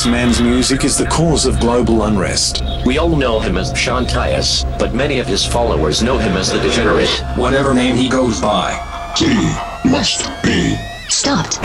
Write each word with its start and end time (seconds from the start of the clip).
This 0.00 0.06
man's 0.06 0.40
music 0.40 0.84
is 0.84 0.96
the 0.96 1.04
cause 1.04 1.44
of 1.44 1.60
global 1.60 2.04
unrest. 2.04 2.62
We 2.86 2.96
all 2.96 3.14
know 3.14 3.38
him 3.38 3.58
as 3.58 3.78
Sean 3.78 4.06
Tyas, 4.06 4.64
but 4.78 4.94
many 4.94 5.18
of 5.18 5.26
his 5.26 5.44
followers 5.44 6.02
know 6.02 6.16
him 6.16 6.38
as 6.38 6.50
the 6.50 6.58
Degenerate. 6.58 7.10
Whatever 7.36 7.74
name 7.74 7.96
he 7.96 8.08
goes 8.08 8.40
by. 8.40 8.72
He 9.18 9.28
must 9.86 10.30
be 10.42 10.74
Stopped. 11.10 11.58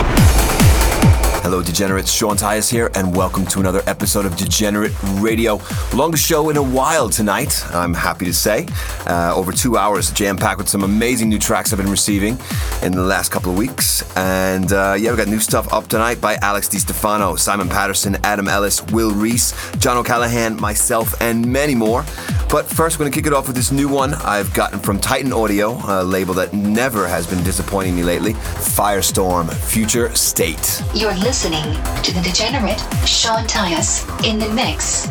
Hello, 1.42 1.62
Degenerates. 1.62 2.12
Sean 2.12 2.36
Tyas 2.36 2.70
here, 2.70 2.90
and 2.94 3.16
welcome 3.16 3.46
to 3.46 3.60
another 3.60 3.80
episode 3.86 4.26
of 4.26 4.36
Degenerate 4.36 4.92
Radio. 5.14 5.58
Longest 5.94 6.26
show 6.26 6.50
in 6.50 6.58
a 6.58 6.62
while 6.62 7.08
tonight, 7.08 7.64
I'm 7.72 7.94
happy 7.94 8.26
to 8.26 8.34
say. 8.34 8.66
Uh, 9.06 9.32
over 9.34 9.50
two 9.50 9.78
hours, 9.78 10.10
jam 10.10 10.36
packed 10.36 10.58
with 10.58 10.68
some 10.68 10.82
amazing 10.84 11.30
new 11.30 11.38
tracks 11.38 11.72
I've 11.72 11.78
been 11.78 11.90
receiving 11.90 12.36
in 12.82 12.92
the 12.92 13.02
last 13.02 13.30
couple 13.30 13.50
of 13.50 13.56
weeks. 13.56 14.02
And 14.16 14.72
uh, 14.72 14.96
yeah, 14.98 15.10
we 15.10 15.16
got 15.16 15.28
new 15.28 15.38
stuff 15.38 15.72
up 15.72 15.88
tonight 15.88 16.20
by 16.20 16.36
Alex 16.36 16.68
Di 16.68 16.78
Stefano, 16.78 17.36
Simon 17.36 17.68
Patterson, 17.68 18.16
Adam 18.24 18.48
Ellis, 18.48 18.82
Will 18.86 19.12
Rees, 19.12 19.54
John 19.78 19.98
O'Callaghan, 19.98 20.58
myself, 20.58 21.14
and 21.20 21.46
many 21.46 21.74
more. 21.74 22.04
But 22.48 22.64
first, 22.66 22.98
we're 22.98 23.04
going 23.04 23.12
to 23.12 23.18
kick 23.18 23.26
it 23.26 23.34
off 23.34 23.46
with 23.46 23.56
this 23.56 23.70
new 23.70 23.88
one 23.88 24.14
I've 24.14 24.52
gotten 24.54 24.78
from 24.78 24.98
Titan 24.98 25.32
Audio, 25.32 25.78
a 25.86 26.02
label 26.02 26.32
that 26.34 26.54
never 26.54 27.06
has 27.06 27.26
been 27.26 27.44
disappointing 27.44 27.94
me 27.94 28.02
lately 28.04 28.32
Firestorm 28.32 29.52
Future 29.52 30.14
State. 30.14 30.82
You're 30.94 31.14
listening 31.14 31.64
to 32.02 32.14
the 32.14 32.22
degenerate 32.22 32.80
Sean 33.06 33.44
Tyas 33.44 34.06
in 34.24 34.38
the 34.38 34.48
mix. 34.54 35.08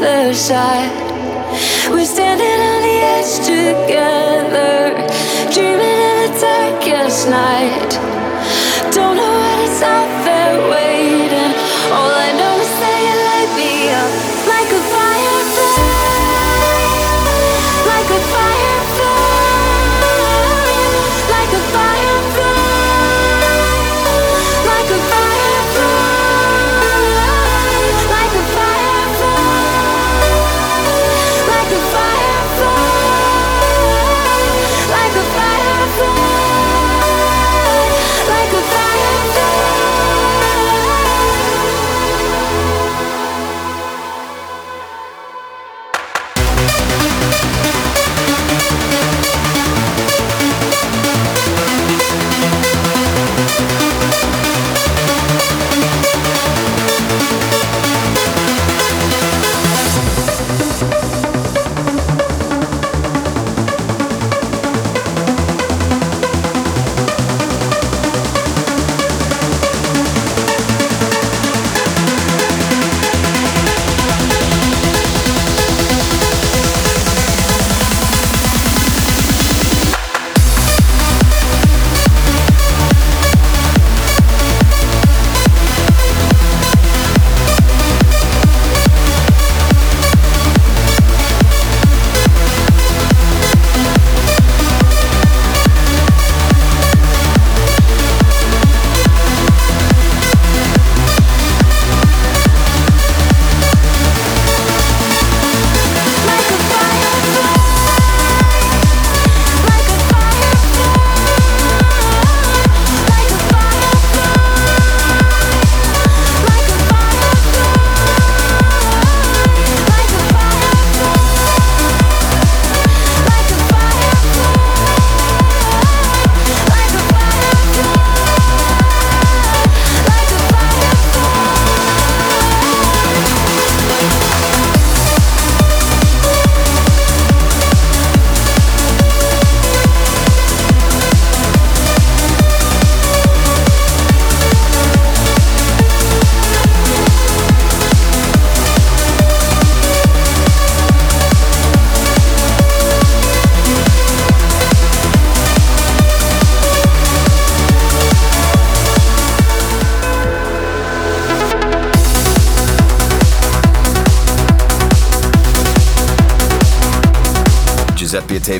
Other 0.00 0.32
side. 0.32 0.92
We're 1.90 2.04
standing 2.04 2.46
on 2.46 2.82
the 2.82 2.98
edge 3.14 3.38
together, 3.44 4.94
dreaming 5.52 5.98
in 6.08 6.32
the 6.32 6.38
darkest 6.40 7.28
night. 7.28 8.17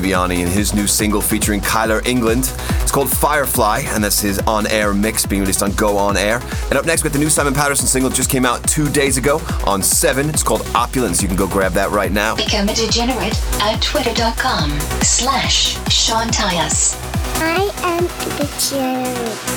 Giuseppe 0.09 0.37
Ottaviani 0.39 0.43
and 0.43 0.49
his 0.51 0.73
new 0.73 0.87
single 0.87 1.21
featuring 1.21 1.61
Kyler 1.61 2.05
England. 2.05 2.51
It's 2.81 2.91
called 2.91 3.09
Firefly, 3.09 3.83
and 3.87 4.03
that's 4.03 4.19
his 4.19 4.39
on 4.39 4.67
air 4.67 4.93
mix 4.93 5.25
being 5.25 5.41
released 5.41 5.63
on 5.63 5.71
Go 5.73 5.97
On 5.97 6.17
Air. 6.17 6.41
And 6.69 6.73
up 6.73 6.85
next, 6.85 7.03
we 7.03 7.07
with 7.07 7.13
the 7.13 7.19
new 7.19 7.29
Simon 7.29 7.53
Patterson 7.53 7.87
single 7.87 8.09
just 8.09 8.29
came 8.29 8.45
out 8.45 8.63
two 8.67 8.89
days 8.89 9.17
ago 9.17 9.41
on 9.65 9.81
7. 9.81 10.29
It's 10.29 10.43
called 10.43 10.65
Opulence. 10.75 11.21
You 11.21 11.27
can 11.27 11.37
go 11.37 11.47
grab 11.47 11.73
that 11.73 11.91
right 11.91 12.11
now. 12.11 12.35
Become 12.35 12.69
a 12.69 12.73
degenerate 12.73 13.39
at 13.61 13.81
twitter.com 13.81 14.71
slash 15.01 15.73
Sean 15.91 16.27
Tyas. 16.27 16.97
I 17.41 17.71
am 17.83 18.05
a 18.05 18.47
degenerate. 18.47 19.48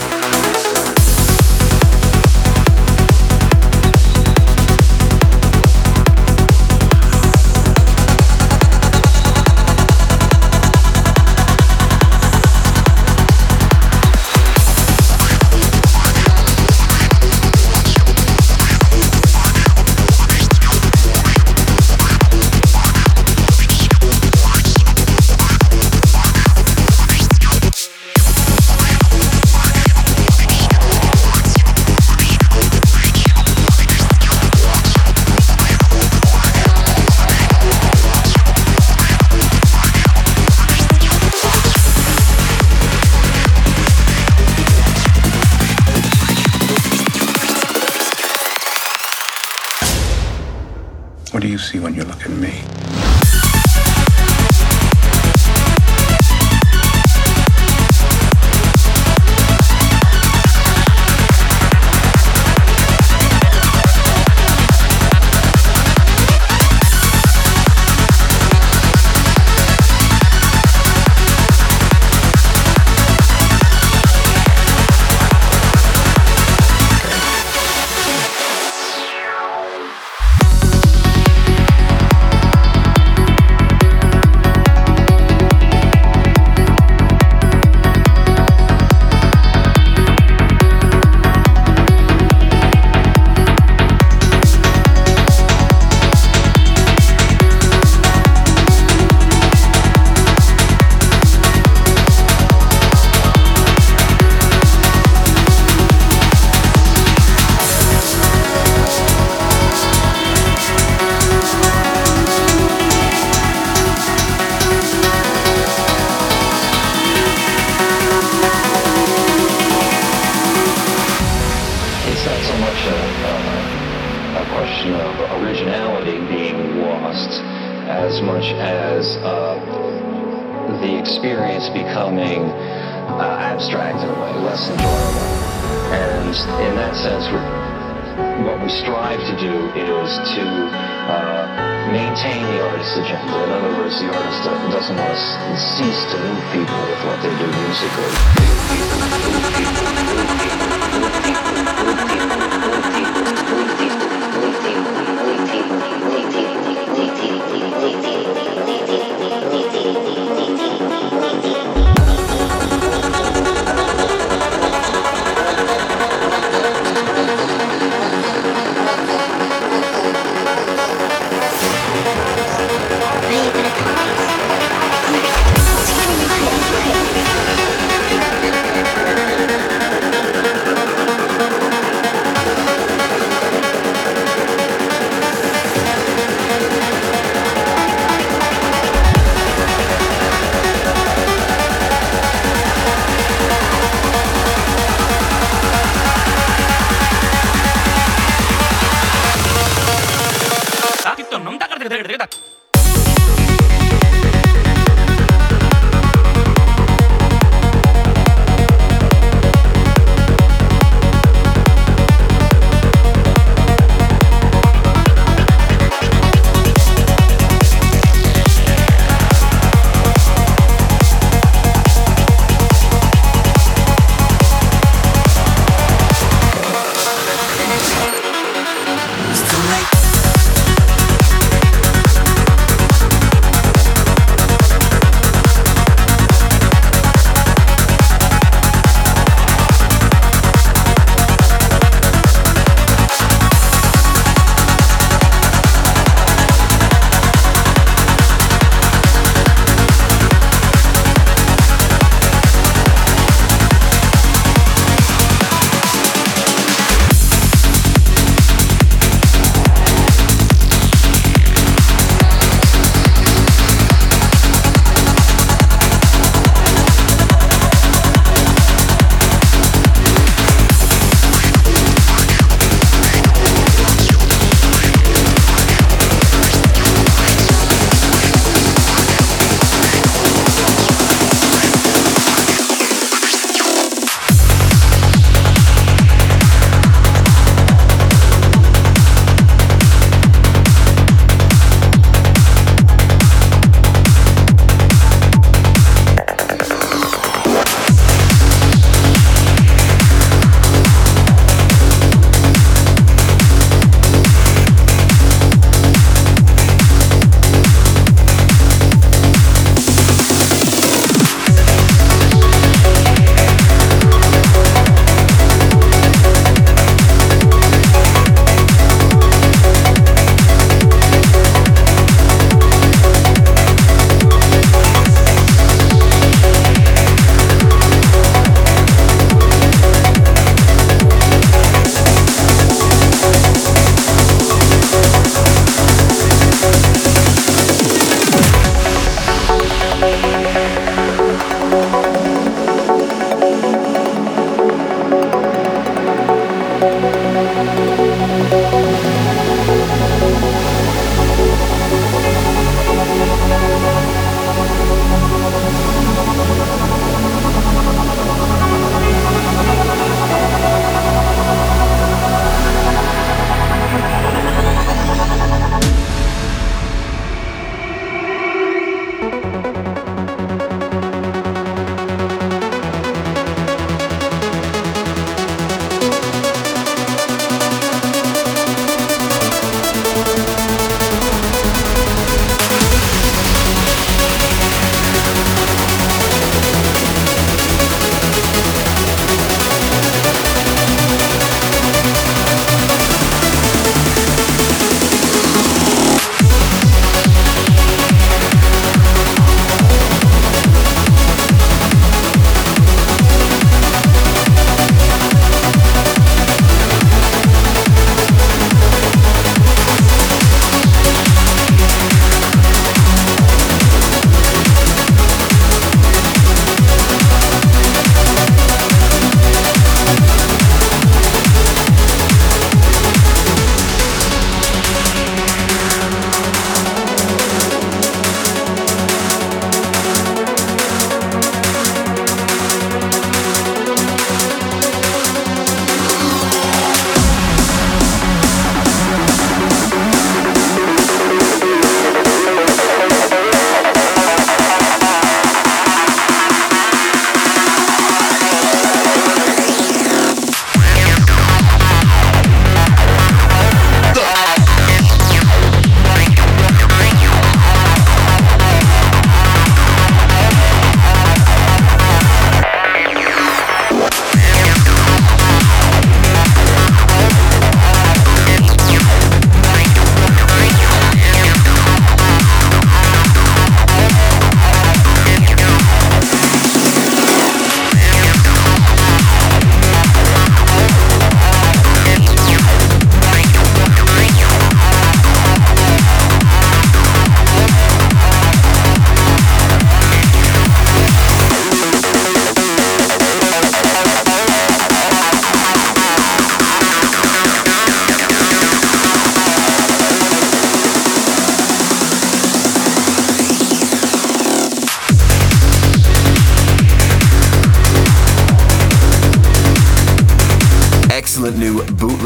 When 51.83 51.95
you 51.95 52.05
look 52.05 52.23
at 52.25 52.31
me? 52.31 53.12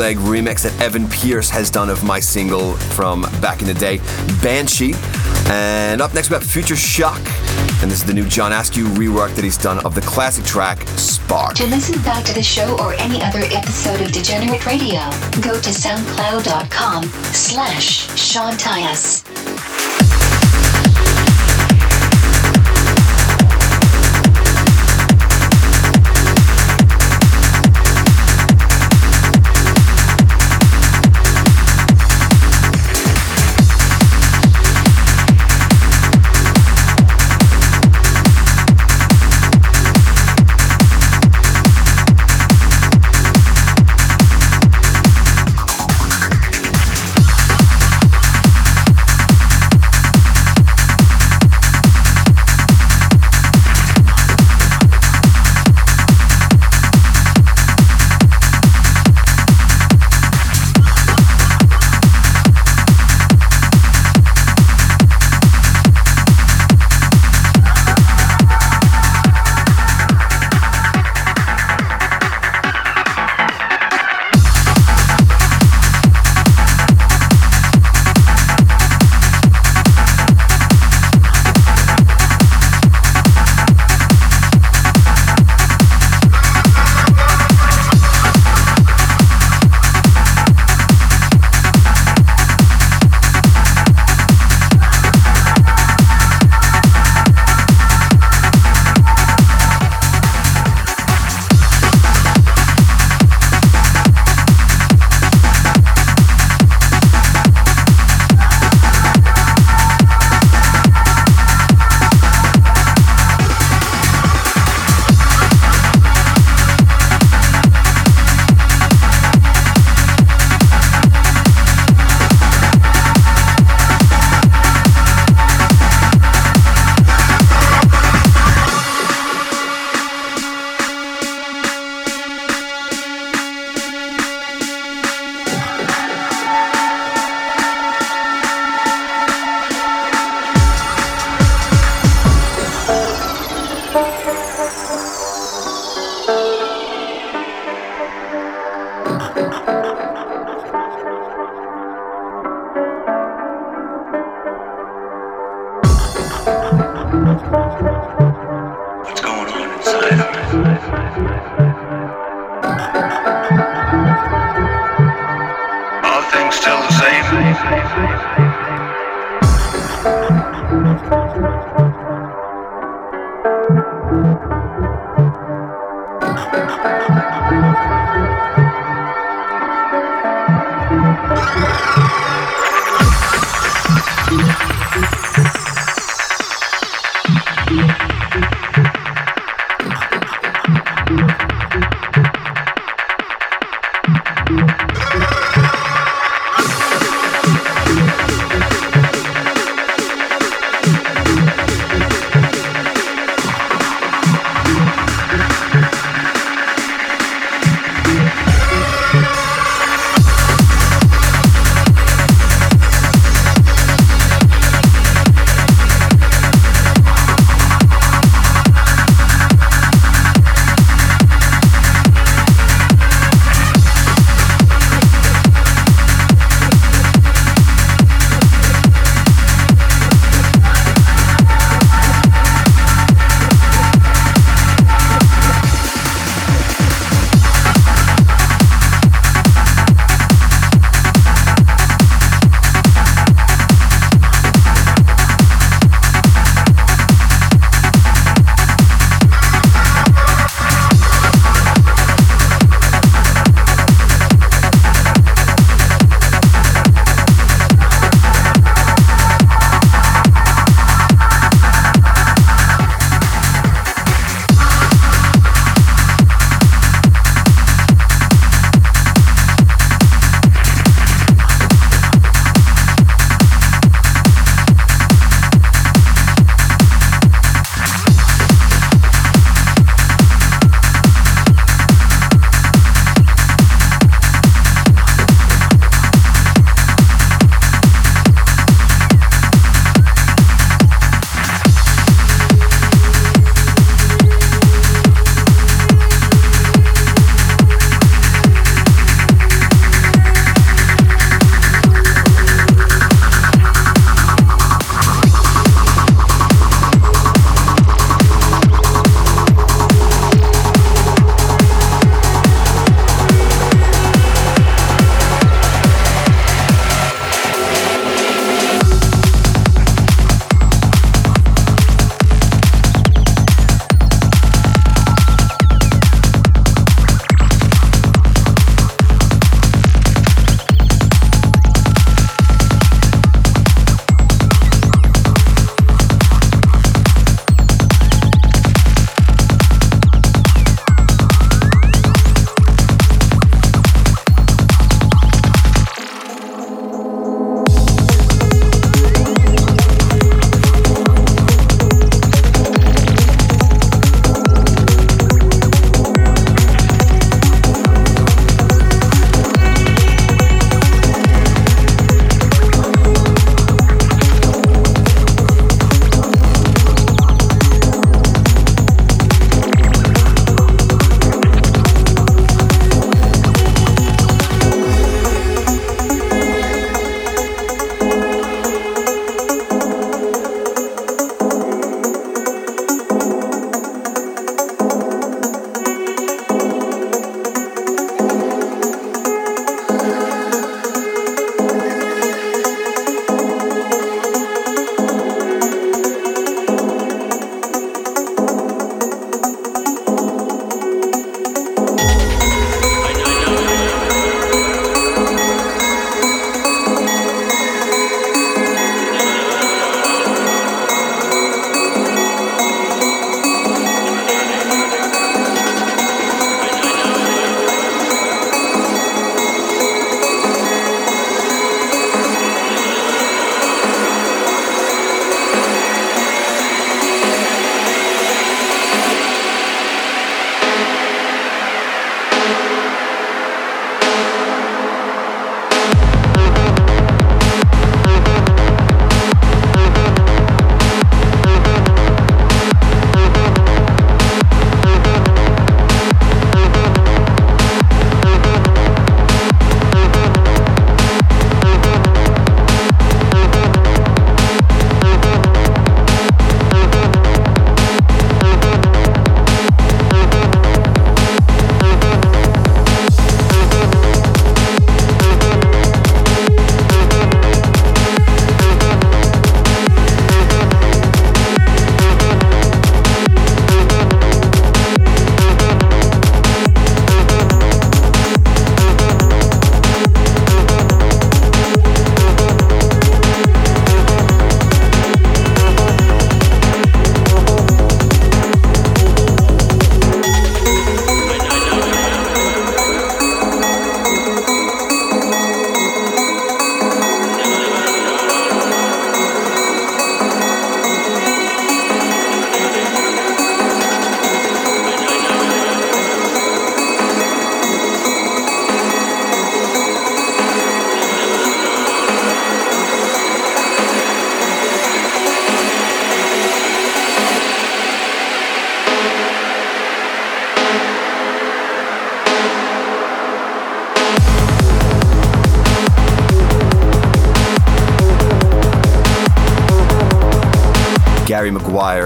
Bootleg 0.06 0.24
remix 0.24 0.62
that 0.62 0.80
Evan 0.80 1.08
Pearce 1.08 1.50
has 1.50 1.68
done 1.68 1.90
of 1.90 2.04
my 2.04 2.20
single 2.20 2.74
from 2.74 3.22
back 3.40 3.60
in 3.60 3.66
the 3.66 3.74
day, 3.74 3.98
Banshee. 4.40 4.94
And 5.48 6.00
up 6.00 6.14
next, 6.14 6.30
we 6.30 6.34
have 6.34 6.44
Future 6.44 6.76
Shock. 6.76 7.20
And 7.82 7.90
this 7.90 7.98
is 7.98 8.04
the 8.04 8.14
new 8.14 8.24
John 8.28 8.52
Askew 8.52 8.84
rework 8.84 9.34
that 9.34 9.42
he's 9.42 9.58
done 9.58 9.84
of 9.84 9.96
the 9.96 10.00
classic 10.02 10.44
track 10.44 10.78
Sparc. 10.94 11.54
To 11.54 11.66
listen 11.66 12.00
back 12.02 12.24
to 12.26 12.34
the 12.34 12.42
show 12.42 12.78
or 12.78 12.94
any 12.94 13.20
other 13.20 13.40
episode 13.50 14.00
of 14.00 14.12
Degenerate 14.12 14.64
Radio, 14.64 15.00
go 15.42 15.60
to 15.60 15.70
soundcloud.com 15.70 17.04
slash 17.04 18.16
Sean 18.16 18.52
Tyas. 18.52 19.55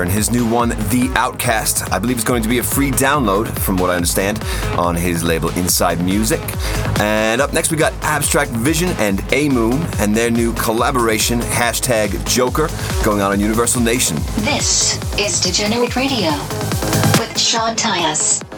And 0.03 0.11
his 0.11 0.31
new 0.31 0.49
one, 0.49 0.71
The 0.71 1.13
Outcast. 1.15 1.93
I 1.93 1.99
believe 1.99 2.17
it's 2.17 2.25
going 2.25 2.43
to 2.43 2.49
be 2.49 2.59
a 2.59 2.63
free 2.63 2.91
download, 2.91 3.49
from 3.59 3.77
what 3.77 3.91
I 3.91 3.97
understand, 3.97 4.43
on 4.79 4.95
his 4.95 5.23
label 5.23 5.51
Inside 5.51 6.03
Music. 6.03 6.41
And 7.01 7.41
up 7.41 7.53
next, 7.53 7.71
we 7.71 7.77
got 7.77 7.93
Abstract 8.03 8.51
Vision 8.51 8.91
and 8.99 9.19
Aimoon 9.31 9.85
and 10.01 10.17
their 10.17 10.31
new 10.31 10.53
collaboration, 10.55 11.41
hashtag 11.41 12.27
Joker, 12.27 12.69
going 13.05 13.21
on 13.21 13.33
on 13.33 13.41
Universal 13.41 13.83
Nation. 13.83 14.17
This 14.39 14.97
is 15.19 15.41
Degenerate 15.41 15.95
Radio 15.97 16.31
with 17.19 17.39
Sean 17.39 17.77
Tyas. 17.77 18.50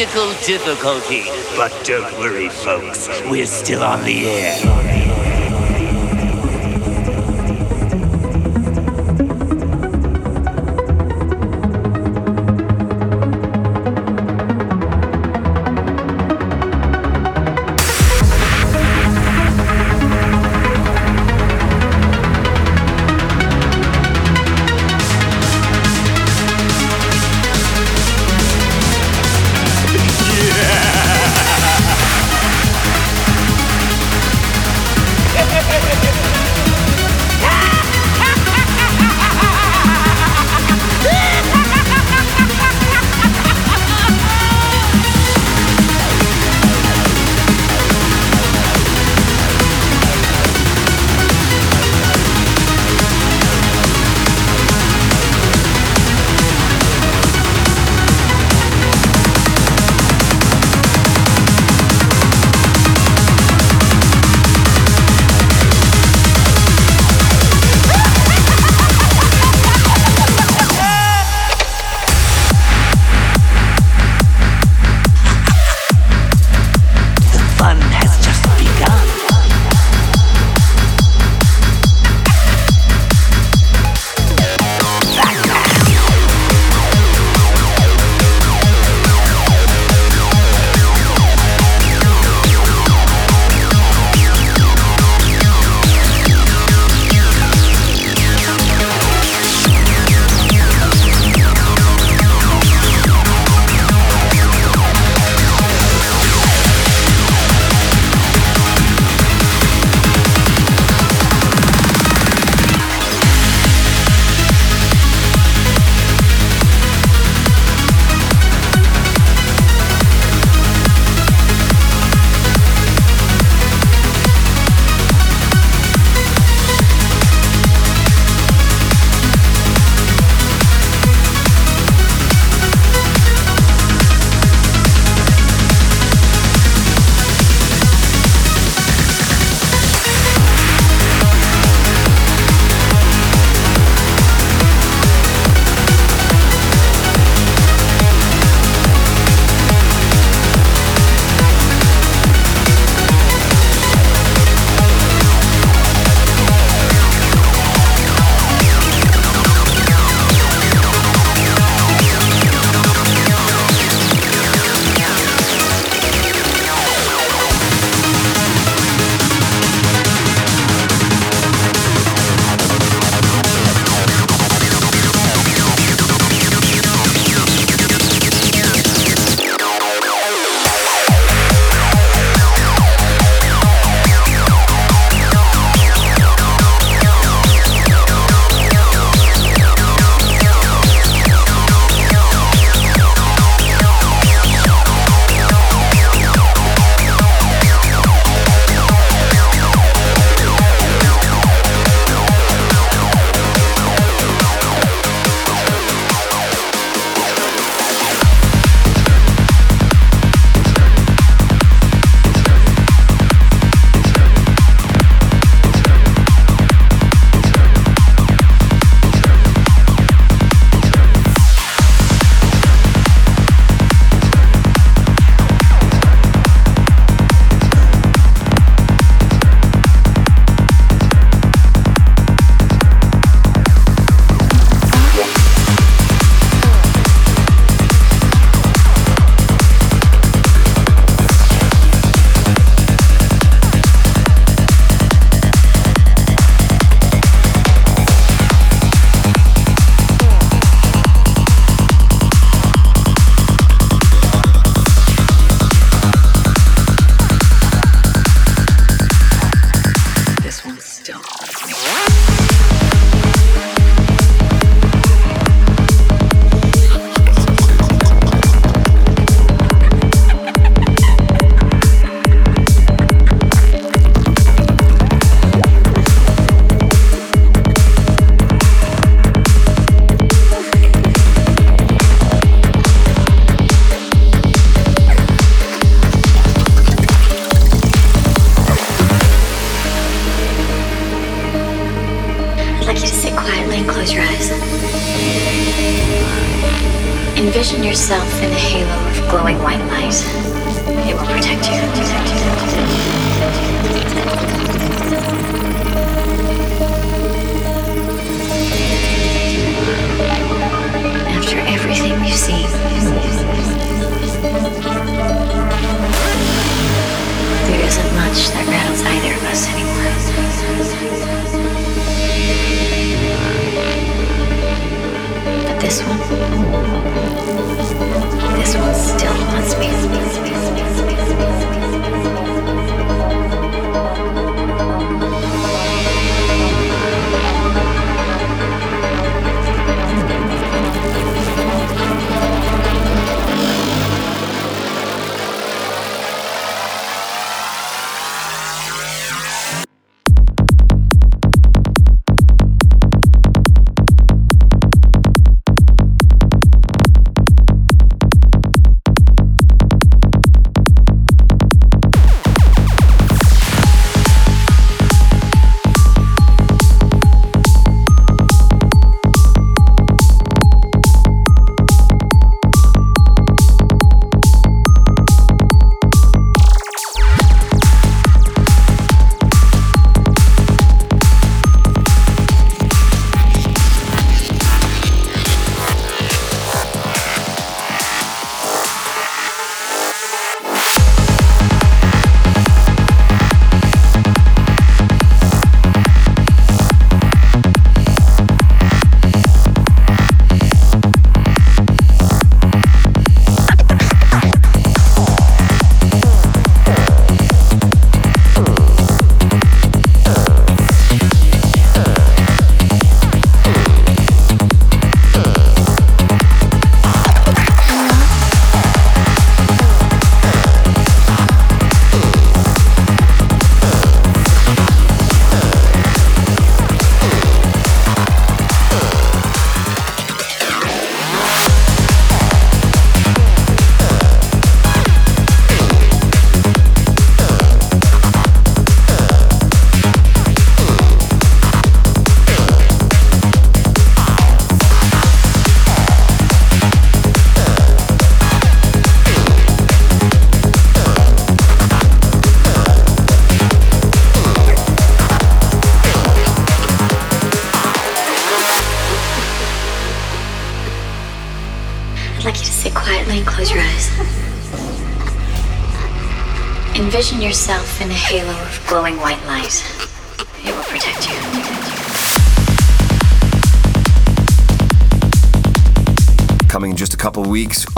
Technical 0.00 0.32
difficulty. 0.46 1.24
But 1.56 1.78
don't 1.84 2.10
worry, 2.18 2.48
folks. 2.48 3.08
We're 3.28 3.44
still 3.44 3.82
on 3.82 4.02
the 4.04 4.26
air. 4.26 4.99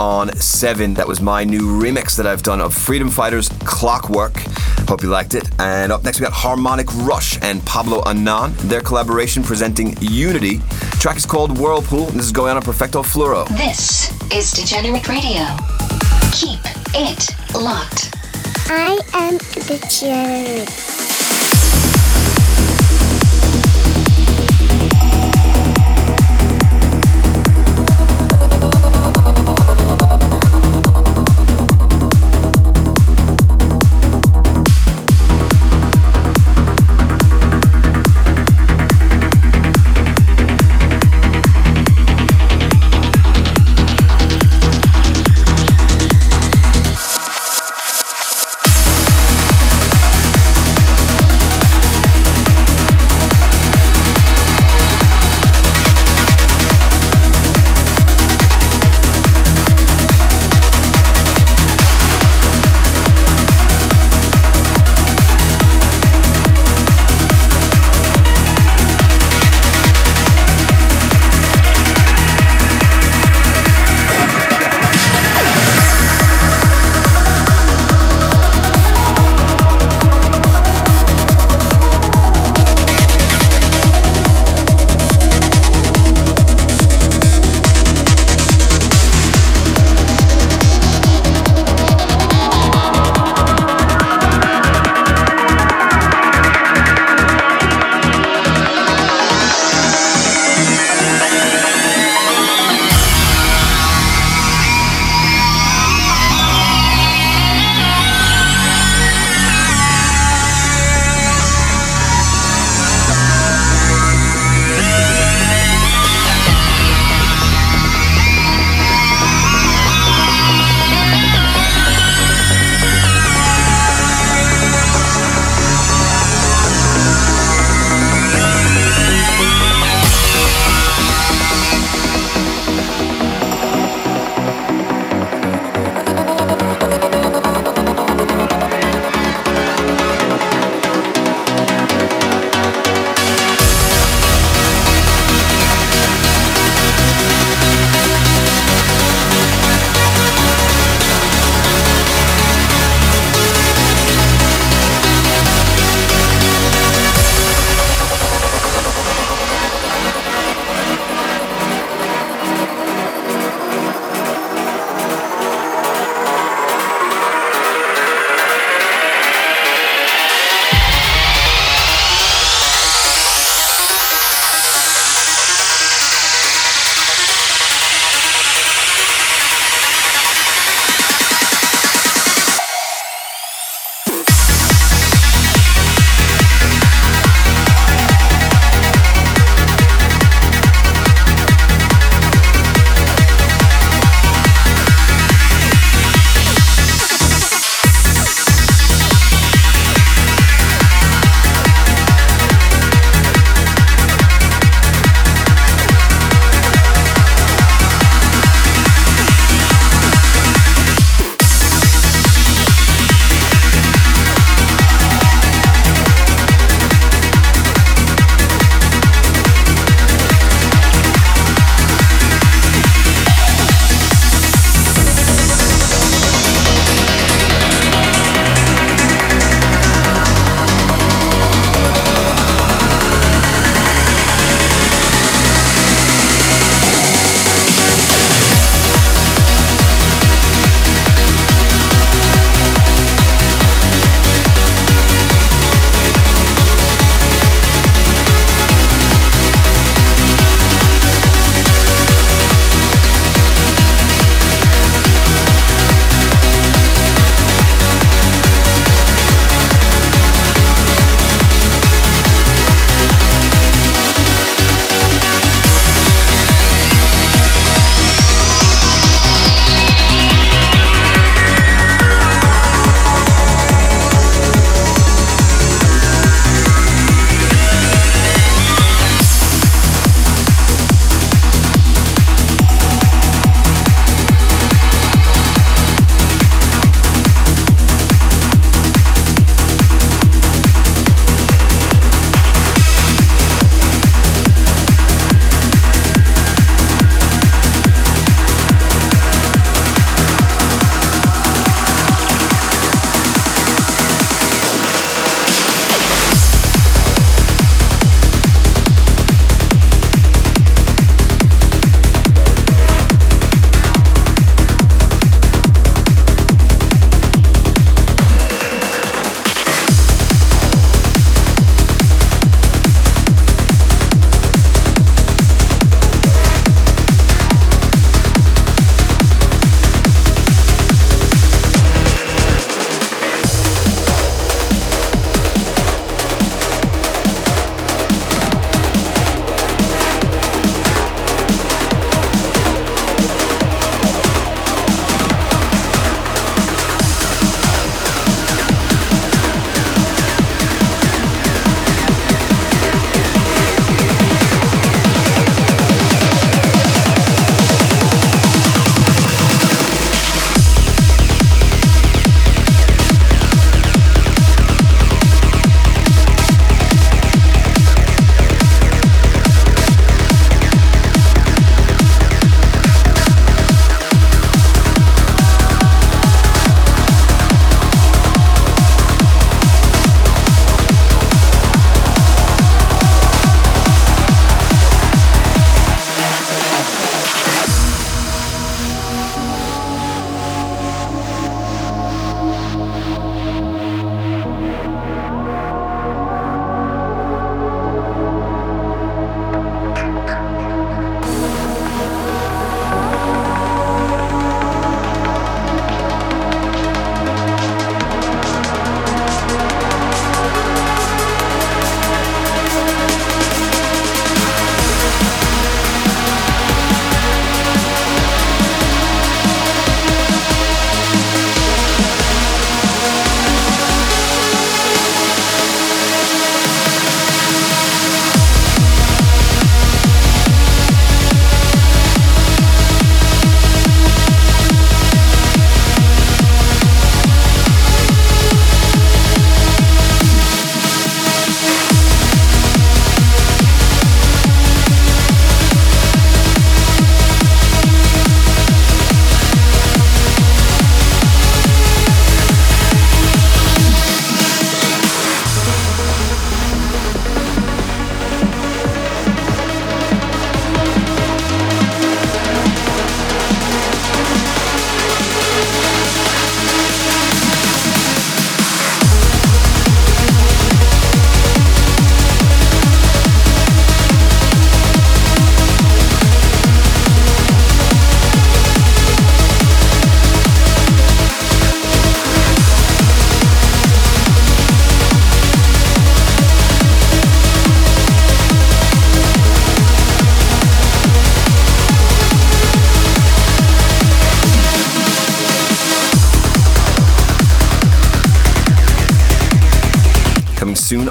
On 0.03 0.35
7. 0.35 0.95
That 0.95 1.07
was 1.07 1.21
my 1.21 1.45
new 1.45 1.61
remix 1.61 2.17
that 2.17 2.27
I've 2.27 2.43
done 2.43 2.59
of 2.59 2.73
Freedom 2.73 3.09
Fighters 3.09 3.47
Clockwork. 3.59 4.35
Hope 4.89 5.01
you 5.01 5.07
liked 5.07 5.33
it. 5.33 5.49
And 5.61 5.93
up 5.93 6.03
next 6.03 6.19
we 6.19 6.25
got 6.25 6.33
Harmonic 6.33 6.93
Rush 6.93 7.41
and 7.41 7.65
Pablo 7.65 8.03
Anon. 8.05 8.53
Their 8.67 8.81
collaboration 8.81 9.43
presenting 9.43 9.95
Unity. 10.01 10.57
The 10.57 10.97
track 10.99 11.15
is 11.15 11.25
called 11.25 11.57
Whirlpool. 11.57 12.09
And 12.09 12.19
this 12.19 12.25
is 12.25 12.33
going 12.33 12.51
on 12.51 12.57
a 12.57 12.61
Perfecto 12.61 13.01
Fluoro. 13.01 13.47
This 13.55 14.11
is 14.29 14.51
Degenerate 14.51 15.07
Radio. 15.07 15.45
Keep 16.33 16.59
it 16.93 17.29
locked. 17.55 18.13
I 18.69 18.99
am 19.13 19.37
Degenerate. 19.65 20.82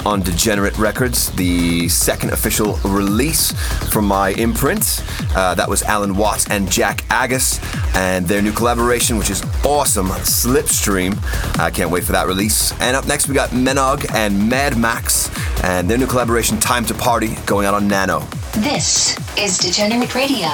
On 0.05 0.21
Degenerate 0.21 0.77
Records, 0.77 1.31
the 1.31 1.87
second 1.87 2.31
official 2.31 2.75
release 2.83 3.53
from 3.89 4.05
my 4.05 4.29
imprint. 4.31 5.01
Uh, 5.33 5.55
that 5.55 5.69
was 5.69 5.81
Allen 5.83 6.15
Watts 6.17 6.49
and 6.49 6.69
Jak 6.69 7.03
Aggas, 7.03 7.63
and 7.95 8.27
their 8.27 8.41
new 8.41 8.51
collaboration, 8.51 9.17
which 9.17 9.29
is 9.29 9.41
awesome, 9.63 10.07
Slipstream. 10.07 11.17
I 11.57 11.71
can't 11.71 11.89
wait 11.89 12.03
for 12.03 12.11
that 12.11 12.27
release. 12.27 12.73
And 12.81 12.97
up 12.97 13.07
next, 13.07 13.29
we 13.29 13.33
got 13.33 13.51
Menog 13.51 14.13
and 14.13 14.49
Mad 14.49 14.77
Maxx, 14.77 15.29
and 15.63 15.89
their 15.89 15.97
new 15.97 16.07
collaboration, 16.07 16.59
Time 16.59 16.85
to 16.85 16.93
Party, 16.93 17.35
going 17.45 17.65
out 17.65 17.73
on 17.73 17.87
Nano. 17.87 18.19
This 18.57 19.17
is 19.37 19.57
Degenerate 19.57 20.13
Radio. 20.15 20.49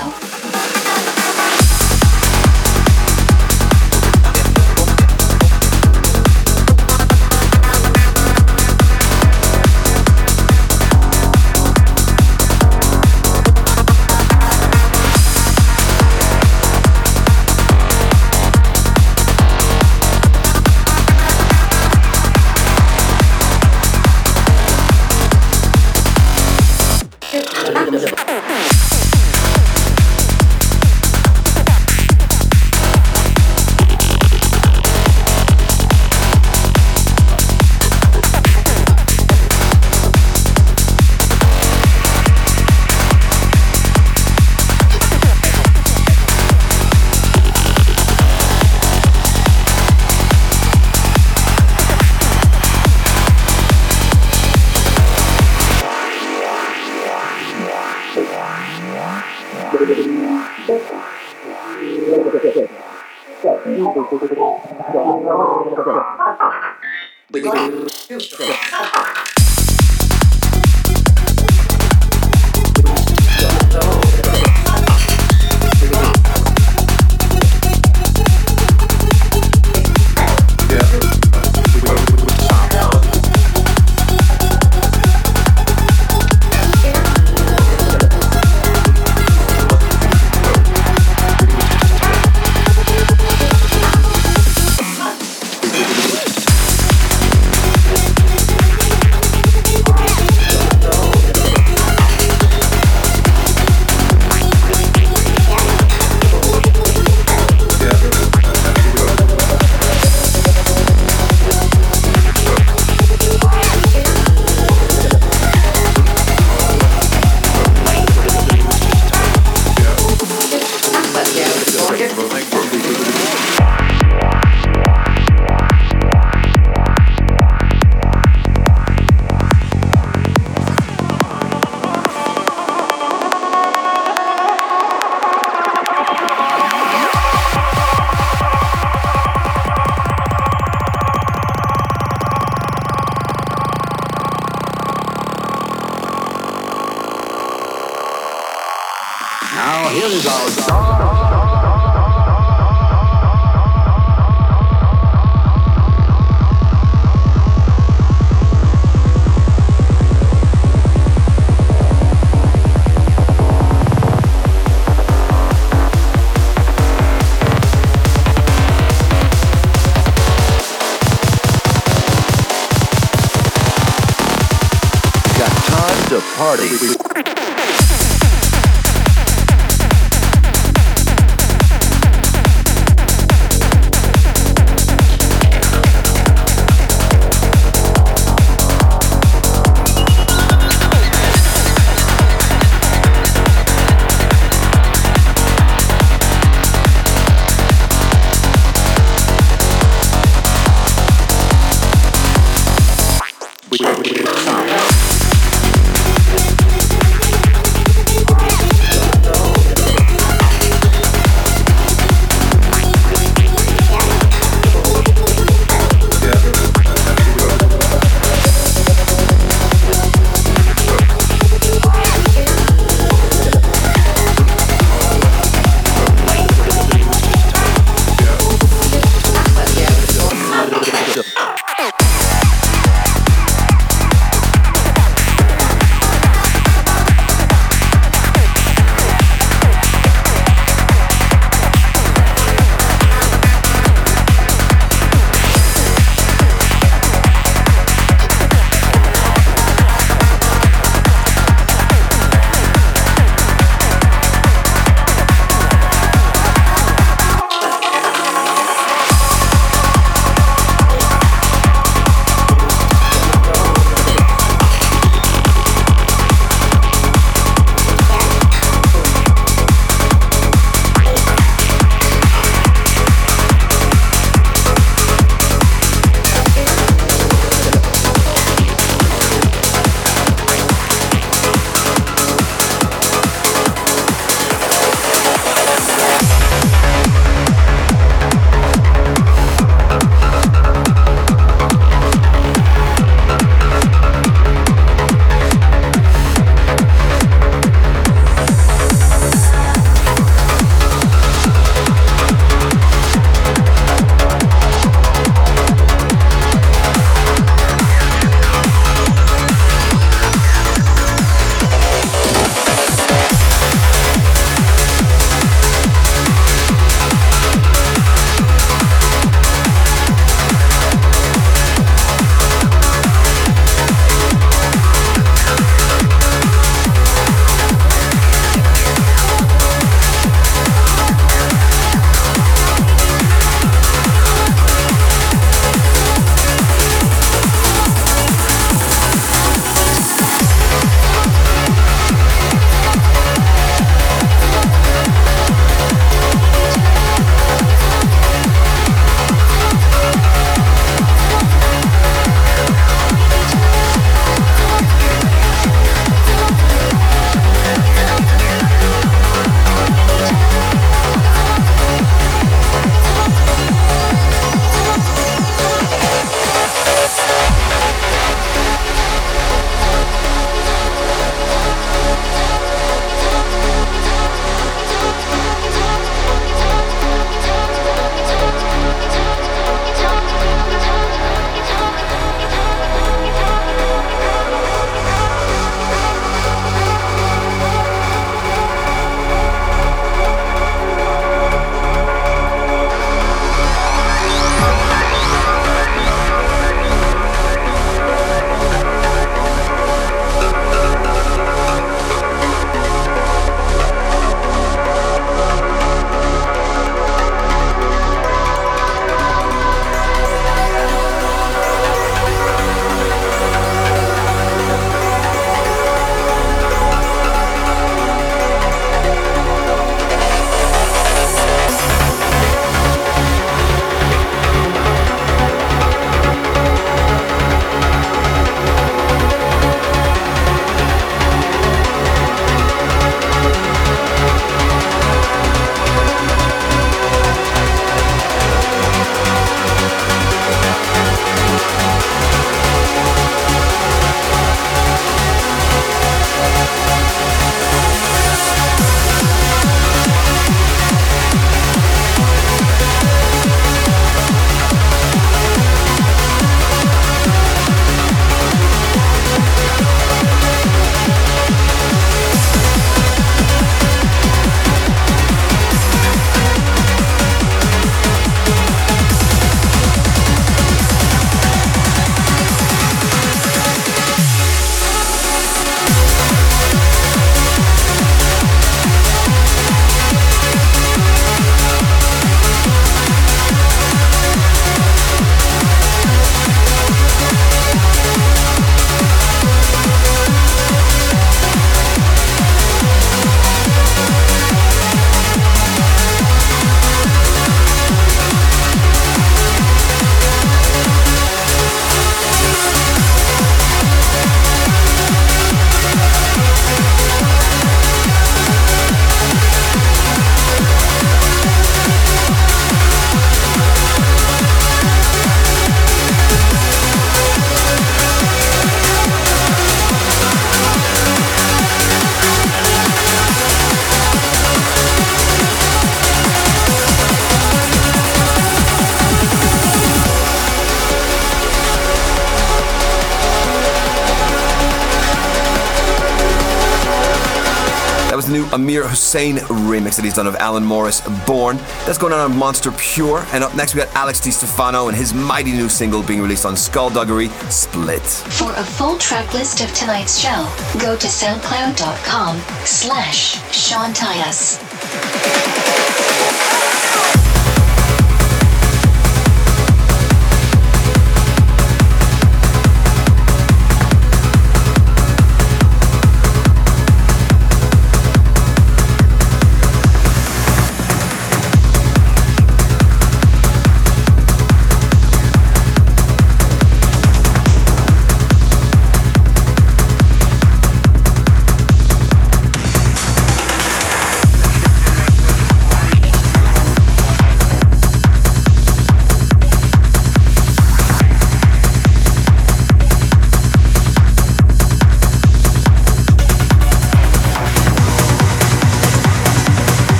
Amir 538.69 538.87
Hussain 538.87 539.37
remix 539.67 539.95
that 539.95 540.05
he's 540.05 540.13
done 540.13 540.27
of 540.27 540.35
Alan 540.35 540.63
Morris 540.63 541.01
Born. 541.25 541.57
That's 541.87 541.97
going 541.97 542.13
on 542.13 542.19
on 542.19 542.37
Monster 542.37 542.71
Pure. 542.73 543.25
And 543.33 543.43
up 543.43 543.55
next, 543.55 543.73
we 543.73 543.81
got 543.81 543.91
Alex 543.95 544.19
Di 544.19 544.29
Stefano 544.29 544.89
and 544.89 544.95
his 544.95 545.11
mighty 545.11 545.51
new 545.53 545.67
single 545.67 546.03
being 546.03 546.21
released 546.21 546.45
on 546.45 546.55
Skullduggery 546.55 547.29
Split. 547.49 548.03
For 548.03 548.53
a 548.53 548.63
full 548.63 548.99
track 548.99 549.33
list 549.33 549.61
of 549.61 549.73
tonight's 549.73 550.19
show, 550.19 550.47
go 550.79 550.95
to 550.95 551.07
soundcloud.com 551.07 552.37
slash 552.63 553.41
Sean. 553.51 553.89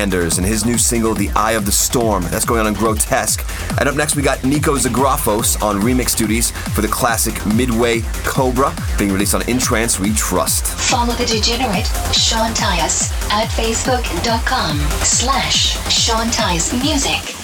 And 0.00 0.46
his 0.46 0.64
new 0.64 0.78
single, 0.78 1.12
The 1.12 1.28
Eye 1.36 1.52
of 1.52 1.66
the 1.66 1.72
Storm. 1.72 2.22
That's 2.24 2.46
going 2.46 2.60
on 2.60 2.66
in 2.68 2.72
Grotesque. 2.72 3.44
And 3.78 3.86
up 3.86 3.94
next, 3.94 4.16
we 4.16 4.22
got 4.22 4.38
Niko 4.38 4.78
Zografos 4.78 5.62
on 5.62 5.78
remix 5.80 6.16
duties 6.16 6.52
for 6.52 6.80
the 6.80 6.88
classic 6.88 7.34
Midway 7.54 8.00
Cobra, 8.24 8.74
being 8.98 9.12
released 9.12 9.34
on 9.34 9.46
In 9.46 9.58
Trance 9.58 10.00
We 10.00 10.14
Trust. 10.14 10.64
Follow 10.64 11.12
the 11.12 11.26
degenerate 11.26 11.86
Sean 12.14 12.52
Tyas 12.54 13.12
at 13.30 13.48
facebook.com 13.48 14.78
slash 15.04 15.76
Sean 15.92 16.28
Tyas 16.28 16.72
Music. 16.82 17.39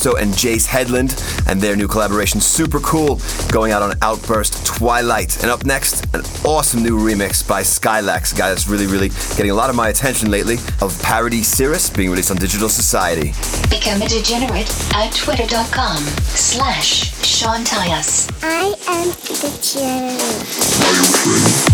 Tempo 0.00 0.16
and 0.16 0.32
Jace 0.32 0.66
Headland, 0.66 1.22
and 1.46 1.60
their 1.60 1.76
new 1.76 1.86
collaboration, 1.86 2.40
Super 2.40 2.80
Cool, 2.80 3.20
going 3.50 3.72
out 3.72 3.82
on 3.82 3.94
Outburst 4.02 4.64
Twilight. 4.64 5.42
And 5.42 5.50
up 5.50 5.64
next, 5.64 6.04
an 6.14 6.22
awesome 6.44 6.82
new 6.82 6.98
remix 6.98 7.46
by 7.46 7.62
Skylex, 7.62 8.32
a 8.34 8.38
guy 8.38 8.48
that's 8.48 8.68
really, 8.68 8.86
really 8.86 9.08
getting 9.36 9.50
a 9.50 9.54
lot 9.54 9.68
of 9.68 9.76
my 9.76 9.88
attention 9.88 10.30
lately, 10.30 10.56
of 10.80 11.00
Parity 11.02 11.42
Cirrus 11.42 11.90
being 11.90 12.10
released 12.10 12.30
on 12.30 12.36
Digital 12.38 12.68
Society. 12.68 13.32
Become 13.68 14.02
a 14.02 14.08
degenerate 14.08 14.70
at 14.94 15.12
twitter.com 15.12 15.98
slash 15.98 17.14
Sean 17.24 17.64
Tyas. 17.64 18.30
I 18.42 18.74
am 18.88 19.10
degenerate. 19.40 20.20
Thank 20.80 21.69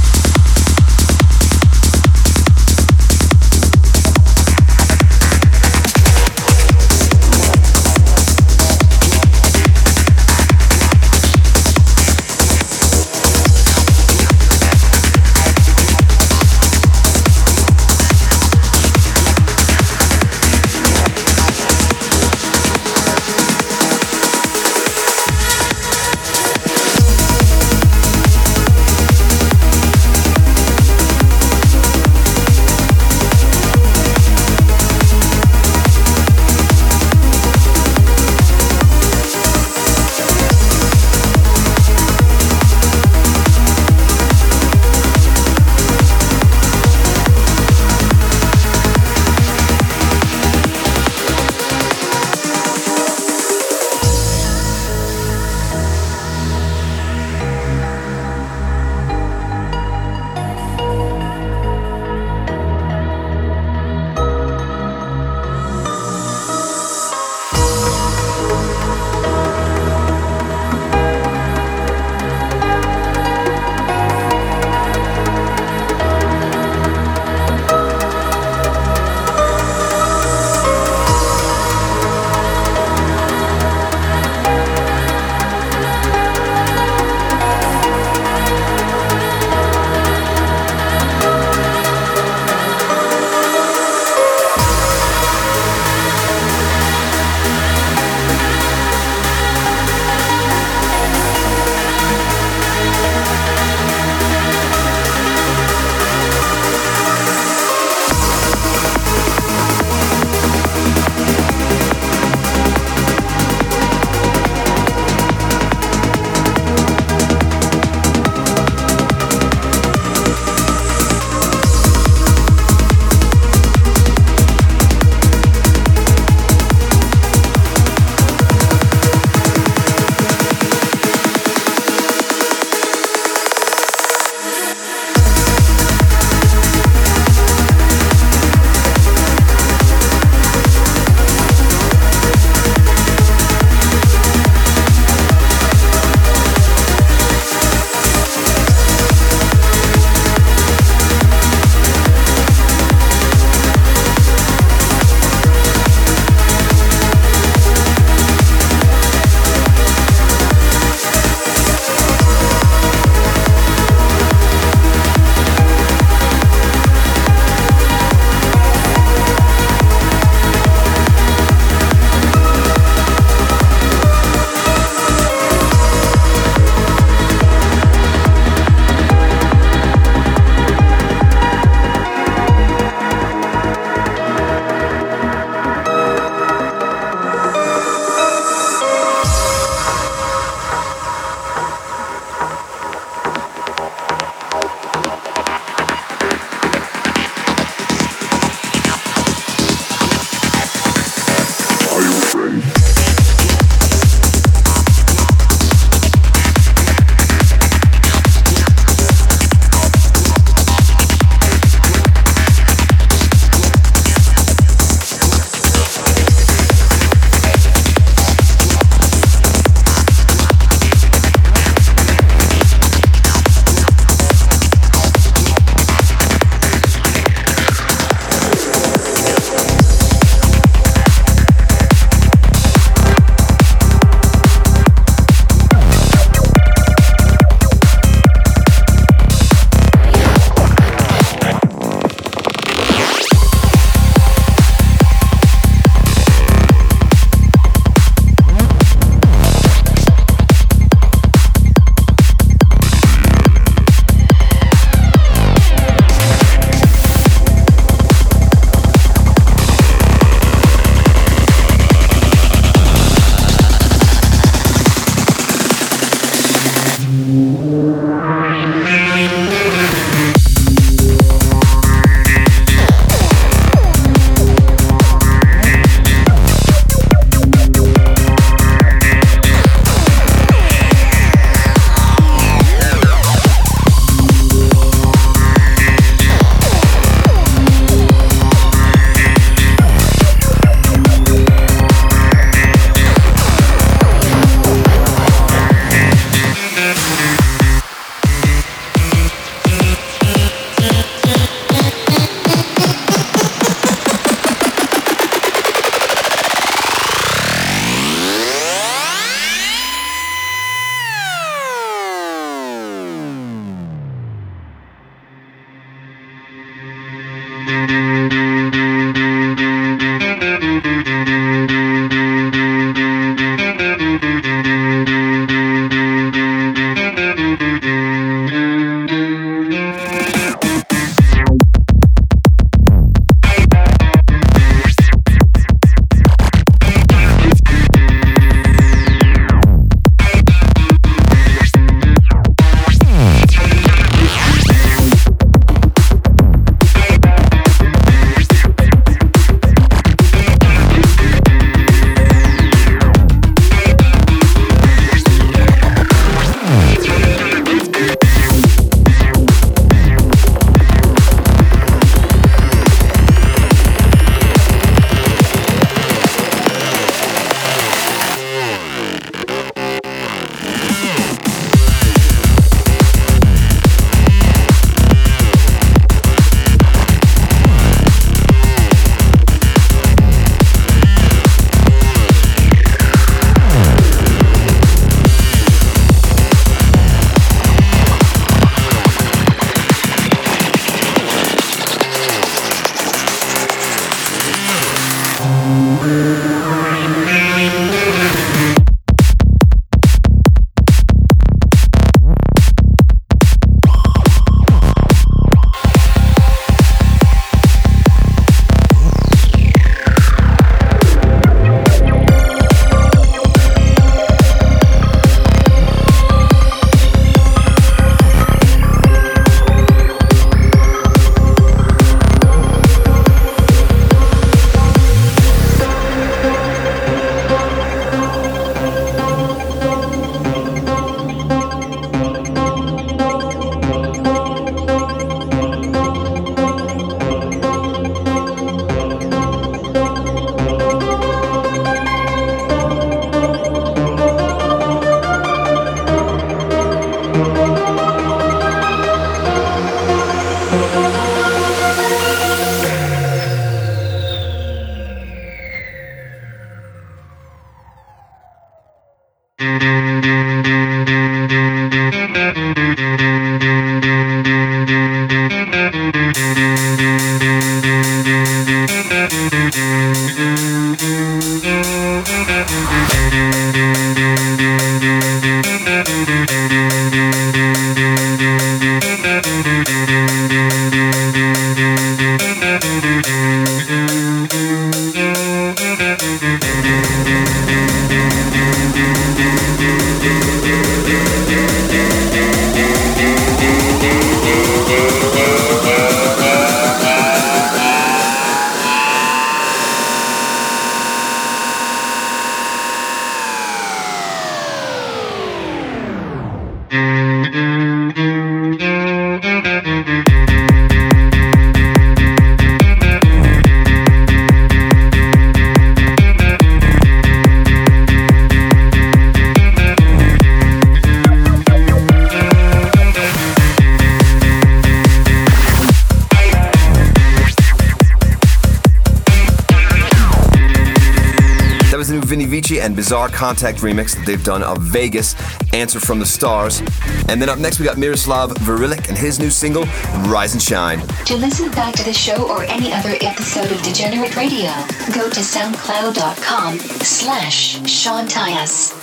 Contact 533.36 533.80
remix 533.80 534.16
that 534.16 534.24
they've 534.24 534.42
done 534.42 534.62
of 534.62 534.80
Vegas, 534.80 535.34
Answer 535.74 536.00
from 536.00 536.18
the 536.18 536.24
Stars. 536.24 536.80
And 537.28 537.40
then 537.40 537.50
up 537.50 537.58
next, 537.58 537.78
we 537.78 537.84
got 537.84 537.98
Miroslav 537.98 538.50
Vrlik 538.54 539.08
and 539.08 539.18
his 539.18 539.38
new 539.38 539.50
single, 539.50 539.84
Rise 540.24 540.54
and 540.54 540.62
Shine. 540.62 541.06
To 541.26 541.36
listen 541.36 541.70
back 541.72 541.94
to 541.96 542.02
the 542.02 542.14
show 542.14 542.48
or 542.48 542.64
any 542.64 542.94
other 542.94 543.14
episode 543.20 543.70
of 543.70 543.82
Degenerate 543.82 544.34
Radio, 544.36 544.70
go 545.14 545.28
to 545.28 545.40
soundcloud.com 545.40 546.78
slash 546.78 547.86
Sean 547.86 548.26
Tyas. 548.26 548.94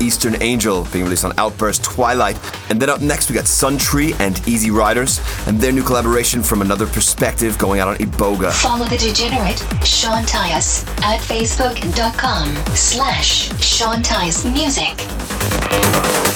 Eastern 0.00 0.40
Angel 0.42 0.86
being 0.92 1.04
released 1.04 1.24
on 1.24 1.32
Outburst 1.38 1.84
Twilight. 1.84 2.38
And 2.70 2.80
then 2.80 2.88
up 2.90 3.00
next 3.00 3.28
we 3.28 3.34
got 3.34 3.44
Suntree 3.44 4.18
and 4.20 4.40
Easy 4.48 4.70
Riders 4.70 5.20
and 5.46 5.58
their 5.58 5.72
new 5.72 5.82
collaboration 5.82 6.42
from 6.42 6.62
another 6.62 6.86
perspective 6.86 7.58
going 7.58 7.80
out 7.80 7.88
on 7.88 7.96
Iboga. 7.96 8.52
Follow 8.52 8.86
the 8.86 8.98
degenerate 8.98 9.58
Sean 9.84 10.24
Tyas 10.24 10.86
at 11.02 11.20
facebook.com 11.20 12.54
slash 12.74 13.50
Sean 13.62 14.02
Tyas 14.02 14.44
Music. 14.50 16.29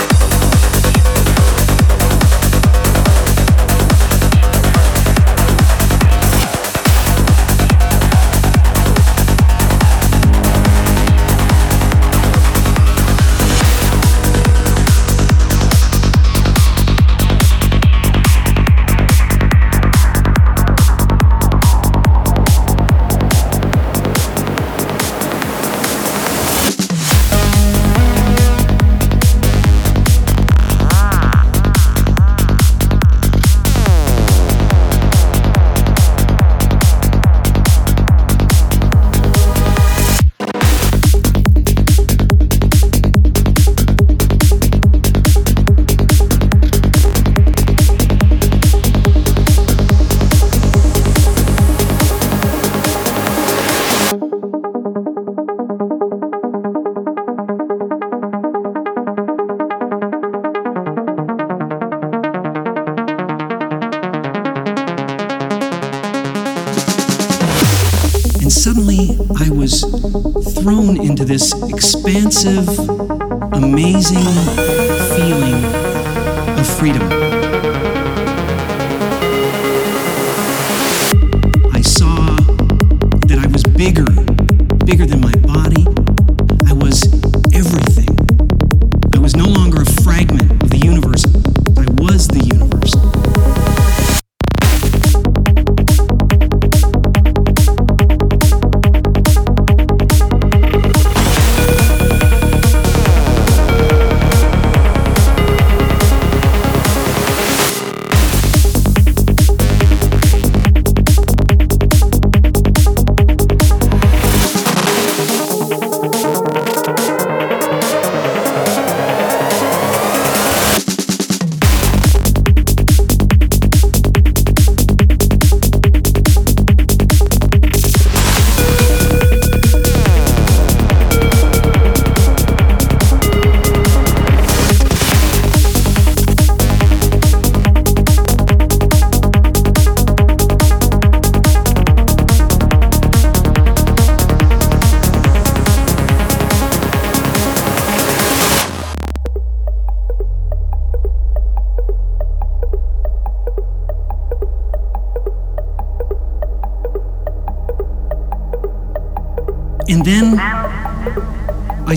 Expansive, 72.46 72.83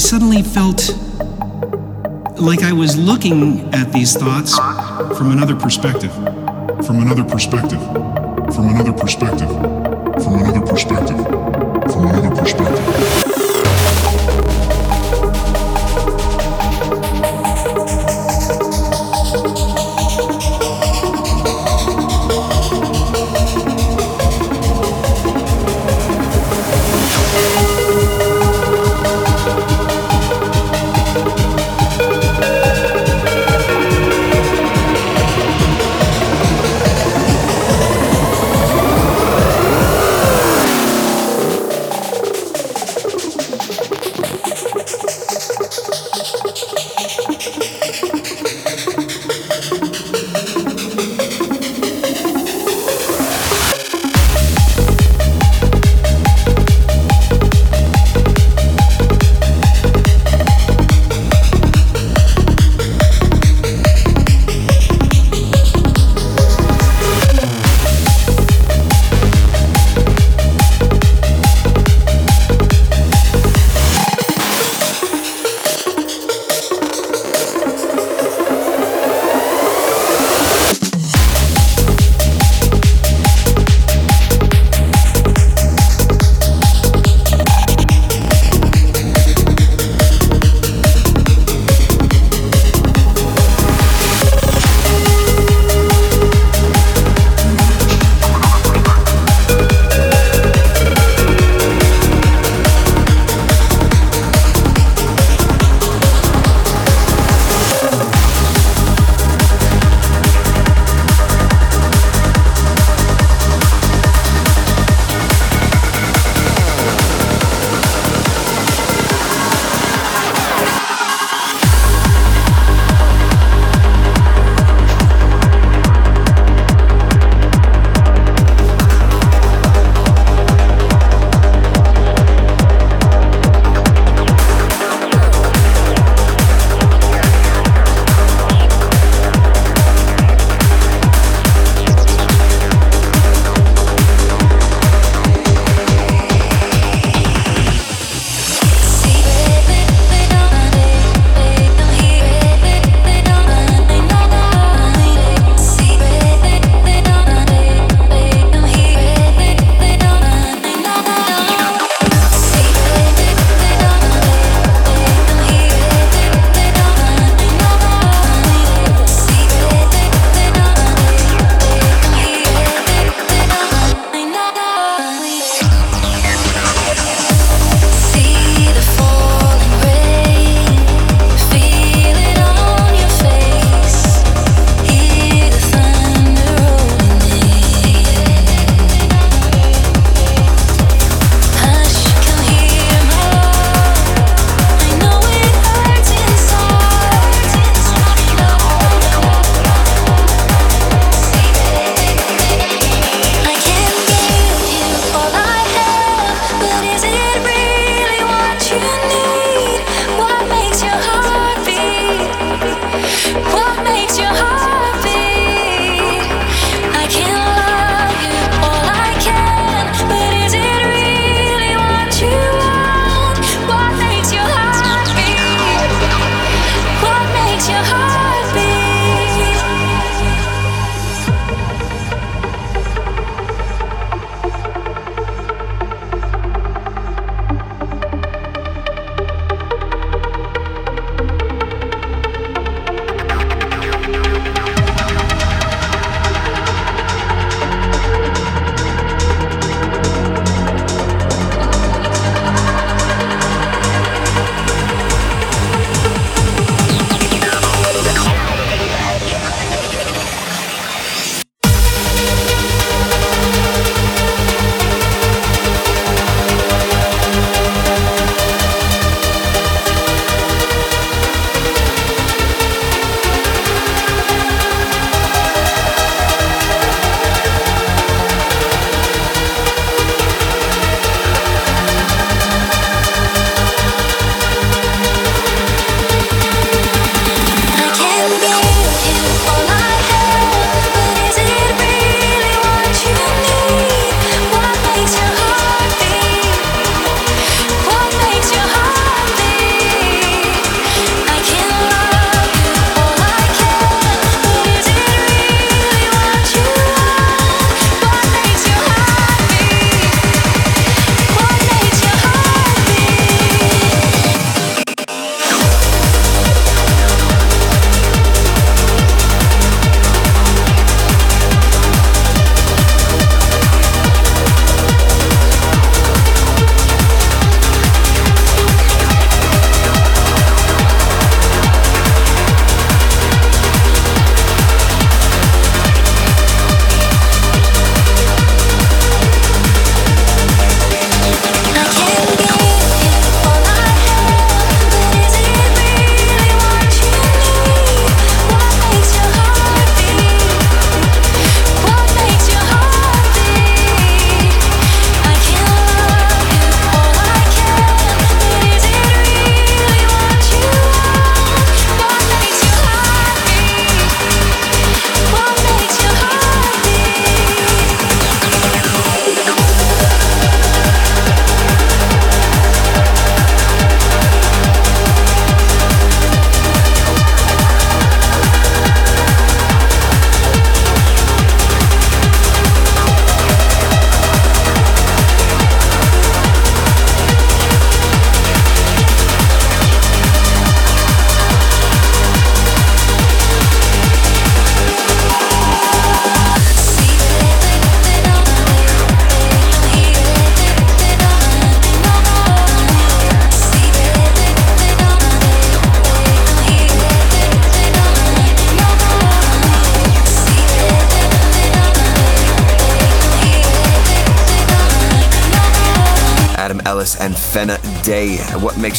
suddenly 0.07 0.41
felt 0.41 0.95
like 2.39 2.63
I 2.63 2.71
was 2.71 2.95
looking 2.95 3.73
at 3.75 3.91
these 3.91 4.15
thoughts 4.15 4.57
from 5.17 5.31
another 5.31 5.53
perspective. 5.53 6.13
From 6.85 7.01
another 7.01 7.25
perspective. 7.25 7.81
From 8.55 8.69
another 8.69 8.93
perspective. 8.93 9.49
From 10.23 10.35
another 10.35 10.61
perspective. 10.61 11.17
From 11.91 12.07
another 12.07 12.33
perspective. 12.37 13.26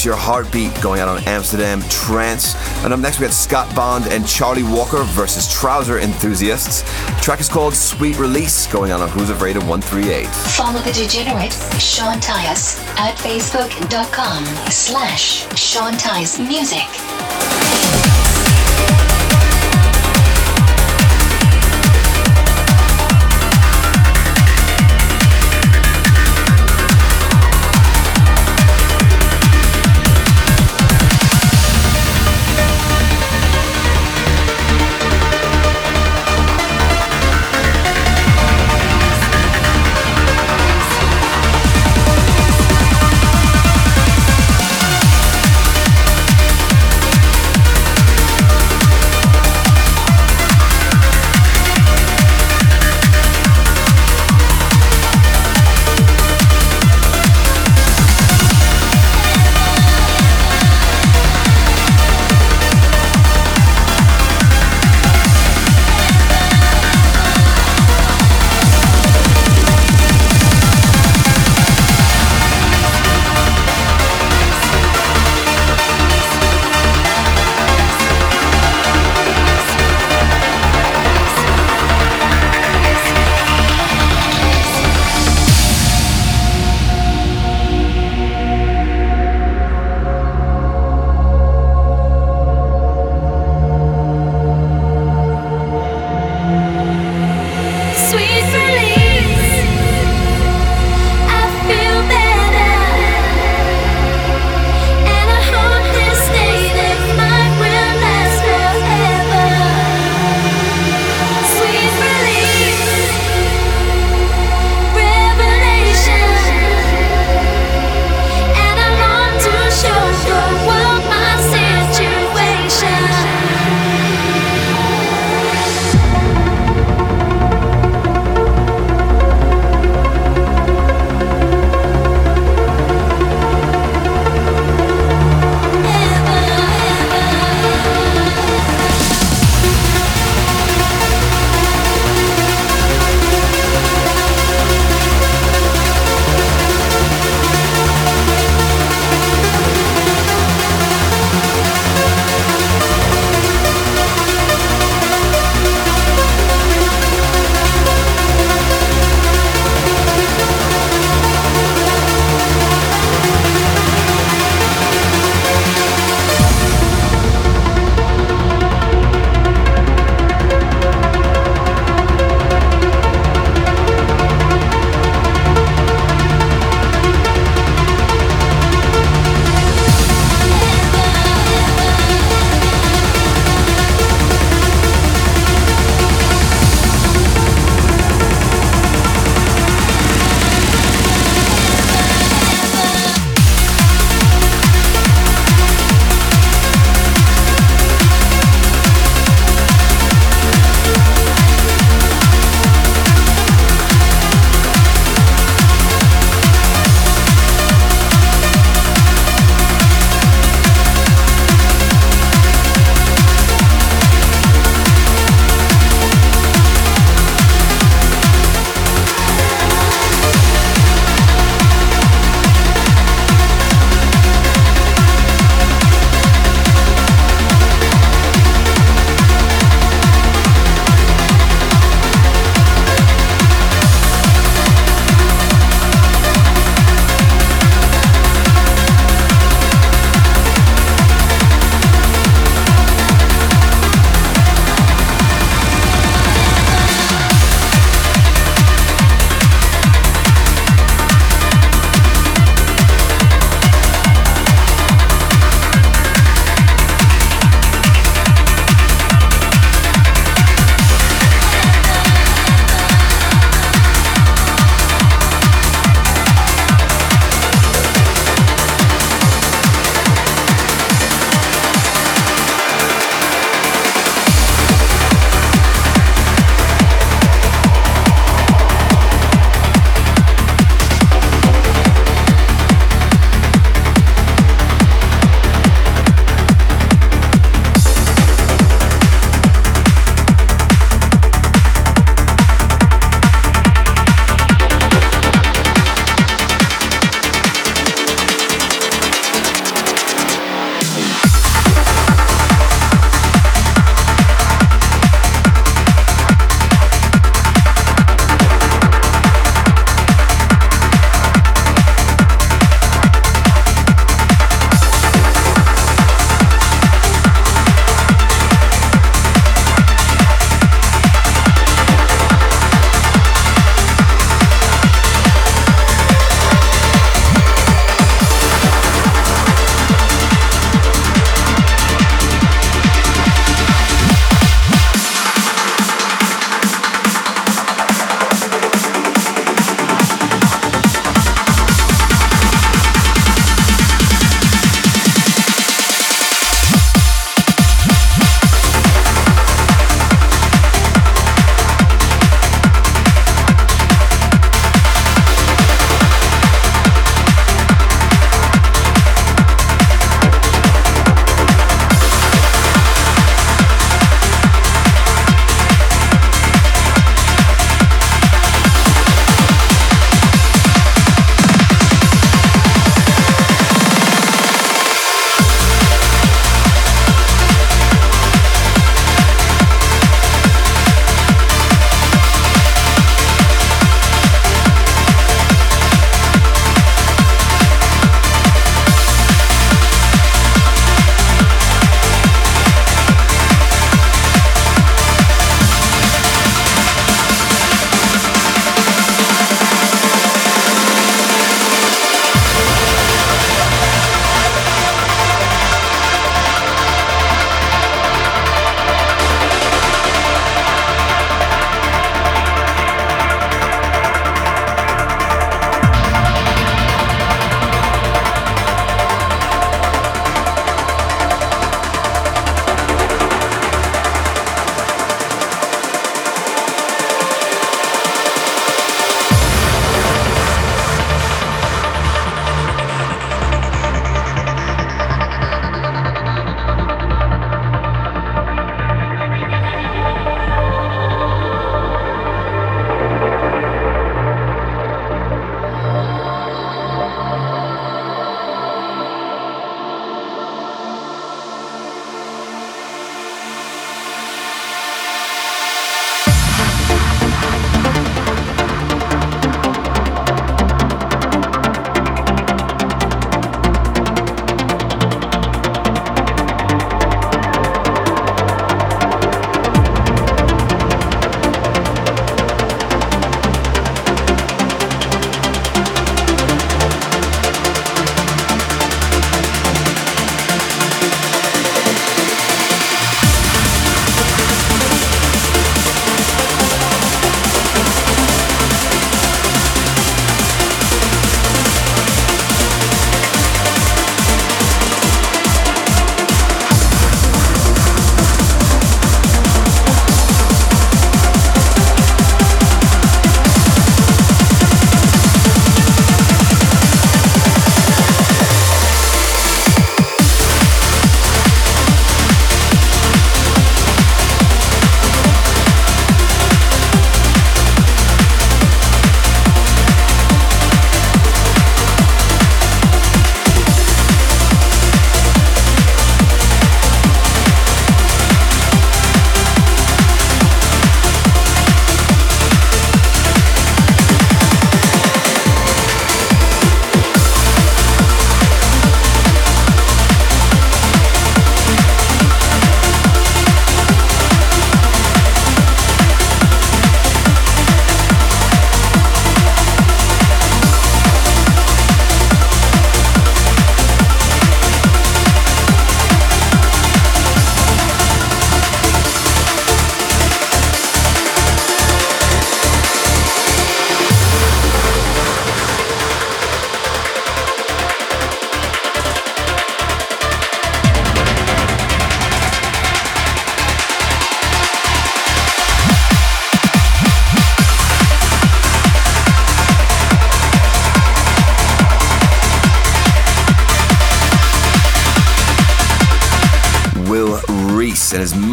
Your 0.05 0.17
heartbeat 0.17 0.73
going 0.81 1.01
out 1.01 1.09
on 1.09 1.23
Amsterdam 1.25 1.81
Trance? 1.89 2.55
And 2.85 2.93
up 2.93 3.01
next 3.01 3.19
we 3.19 3.27
got 3.27 3.33
Scott 3.33 3.75
Bond 3.75 4.07
and 4.07 4.27
Charlie 4.27 4.63
Walker 4.63 5.03
versus 5.05 5.53
Trouser 5.53 5.99
Enthusiasts. 5.99 6.83
The 6.83 7.21
track 7.21 7.41
is 7.41 7.49
called 7.49 7.75
Sweet 7.75 8.19
Release 8.19 8.67
going 8.69 8.93
on 8.93 9.01
on 9.01 9.09
Who's 9.09 9.31
Afraid 9.31 9.57
of 9.57 9.69
138. 9.69 10.27
Follow 10.27 10.81
the 10.81 10.93
degenerate 10.93 11.53
Sean 11.81 12.19
Tyas 12.19 12.79
at 12.99 13.17
facebook.com 13.17 14.45
slash 14.71 15.49
Sean 15.59 15.95
Tyas 15.95 16.39
Music. 16.39 17.58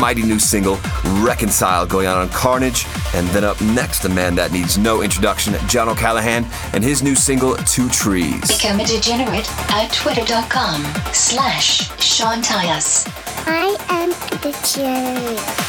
Mighty 0.06 0.22
new 0.22 0.38
single, 0.38 0.78
Reconcile, 1.24 1.88
going 1.88 2.06
out 2.06 2.18
on 2.18 2.30
Kearnage. 2.30 2.86
And 3.16 3.28
then 3.30 3.44
up 3.44 3.60
next, 3.60 4.06
a 4.06 4.10
man 4.10 4.36
that 4.36 4.52
needs 4.52 4.78
no 4.78 5.02
introduction, 5.02 5.56
John 5.68 5.90
O'Callaghan, 5.90 6.46
and 6.74 6.84
his 6.84 7.02
new 7.02 7.16
single, 7.16 7.56
Two 7.56 7.90
Trees. 7.90 8.40
Become 8.56 8.82
a 8.82 8.86
degenerate 8.86 9.50
at 9.72 9.92
twitter.com 9.92 10.84
slash 11.12 11.90
Sean 12.00 12.44
Tyas. 12.44 13.08
I 13.48 13.76
am 13.90 14.12
degenerate. 14.42 15.65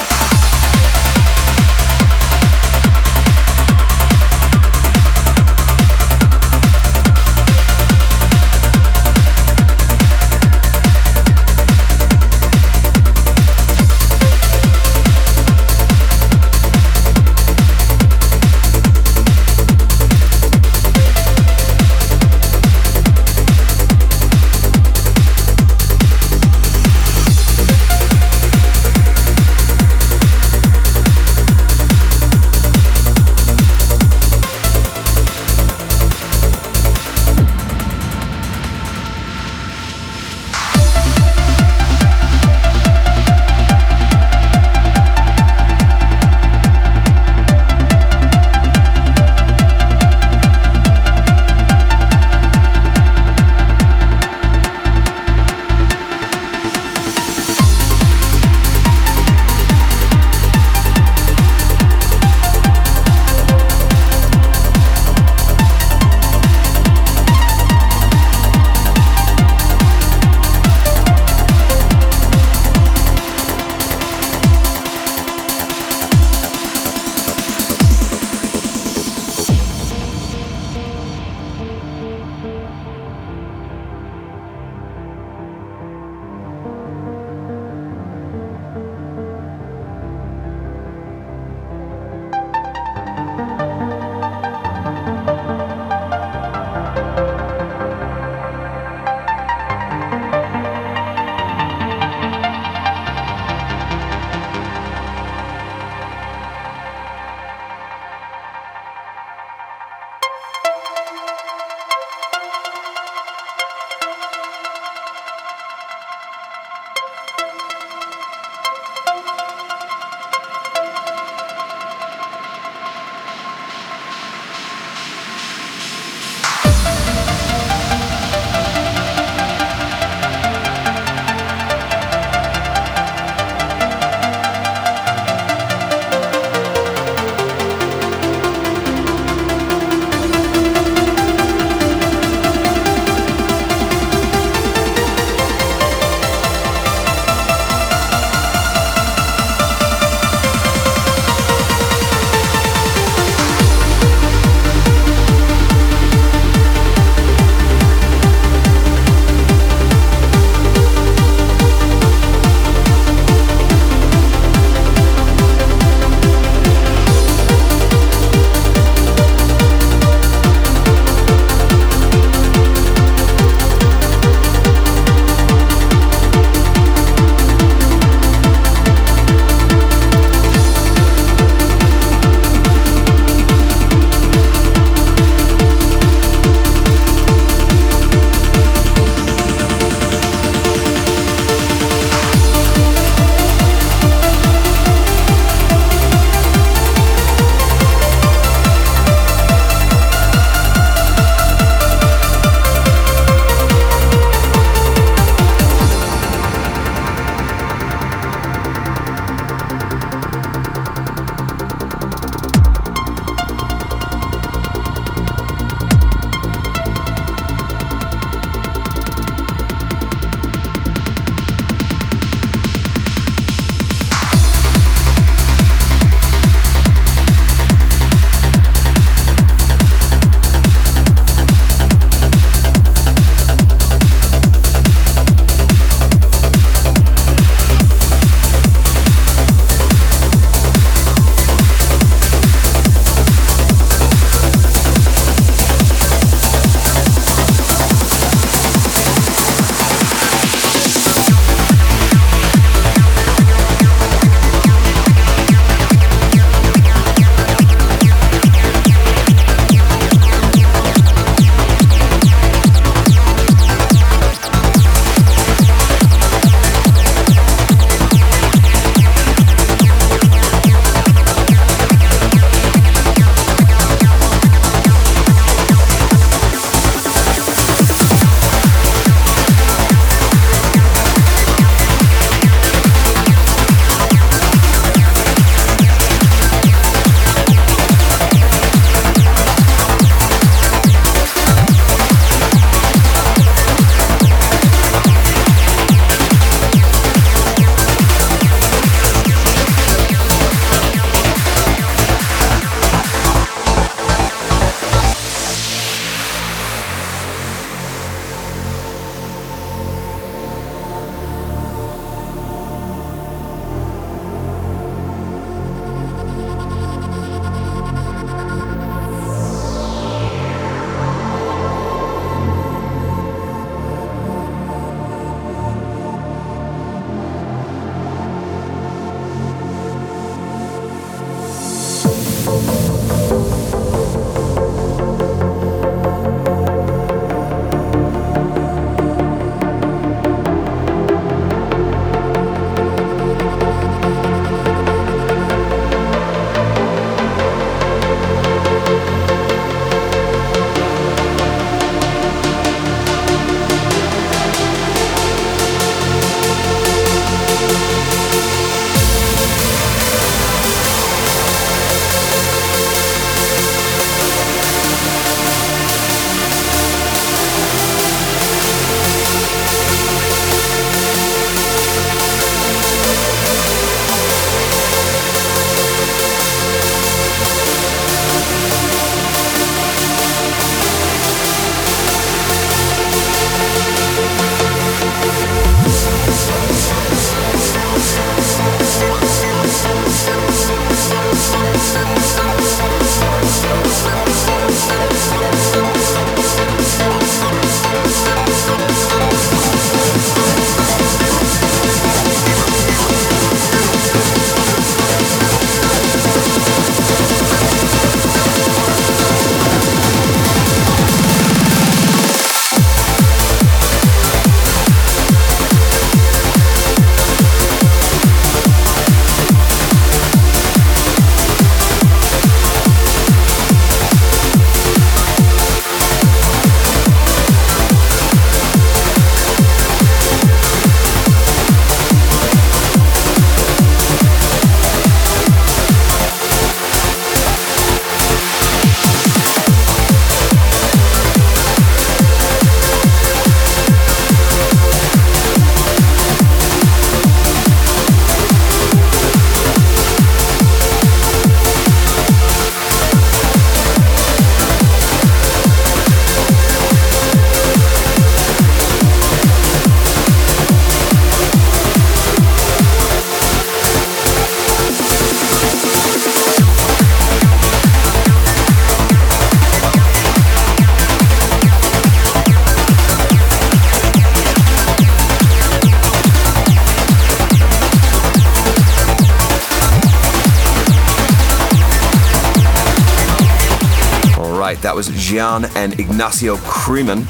Xian 485.26 485.74
and 485.74 485.98
Ignacio 485.98 486.56
Kremen. 486.56 487.22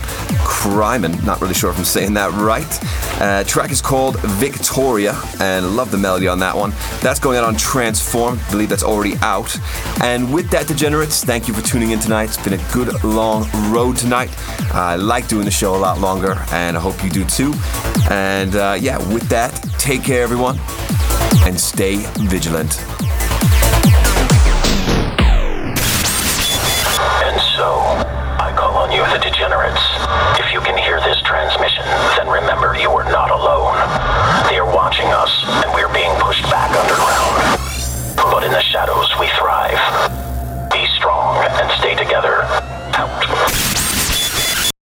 Kriman, 0.45 1.25
not 1.25 1.41
really 1.41 1.55
sure 1.55 1.71
if 1.71 1.79
I'm 1.79 1.85
saying 1.85 2.13
that 2.15 2.31
right. 2.33 2.67
Uh, 3.21 3.43
track 3.45 3.71
is 3.71 3.81
called 3.81 4.21
Victoria, 4.21 5.19
and 5.41 5.77
love 5.77 5.91
the 5.91 5.97
melody 5.97 6.29
on 6.29 6.39
that 6.41 6.55
one. 6.55 6.73
That's 7.01 7.19
going 7.19 7.39
out 7.39 7.45
on 7.45 7.55
Tranceform. 7.55 8.39
I 8.47 8.51
believe 8.51 8.69
that's 8.69 8.83
already 8.83 9.17
out. 9.23 9.57
And 10.03 10.33
with 10.33 10.51
that, 10.51 10.69
degenerates, 10.69 11.25
thank 11.25 11.49
you 11.49 11.55
for 11.55 11.63
tuning 11.63 11.93
in 11.93 11.99
tonight. 11.99 12.25
It's 12.25 12.43
been 12.43 12.53
a 12.61 12.73
good 12.73 13.03
long 13.03 13.49
road 13.73 13.97
tonight. 13.97 14.31
I 14.75 14.97
like 14.97 15.27
doing 15.29 15.47
the 15.47 15.51
show 15.51 15.75
a 15.75 15.79
lot 15.79 15.99
longer, 15.99 16.37
and 16.53 16.77
I 16.77 16.81
hope 16.81 17.03
you 17.03 17.09
do 17.09 17.25
too. 17.25 17.55
And 18.11 18.57
uh, 18.57 18.77
yeah, 18.79 18.99
with 19.13 19.27
that, 19.31 19.53
take 19.79 20.05
care, 20.05 20.23
everyone, 20.23 20.59
and 21.47 21.59
stay 21.59 22.05
vigilant. 22.29 22.96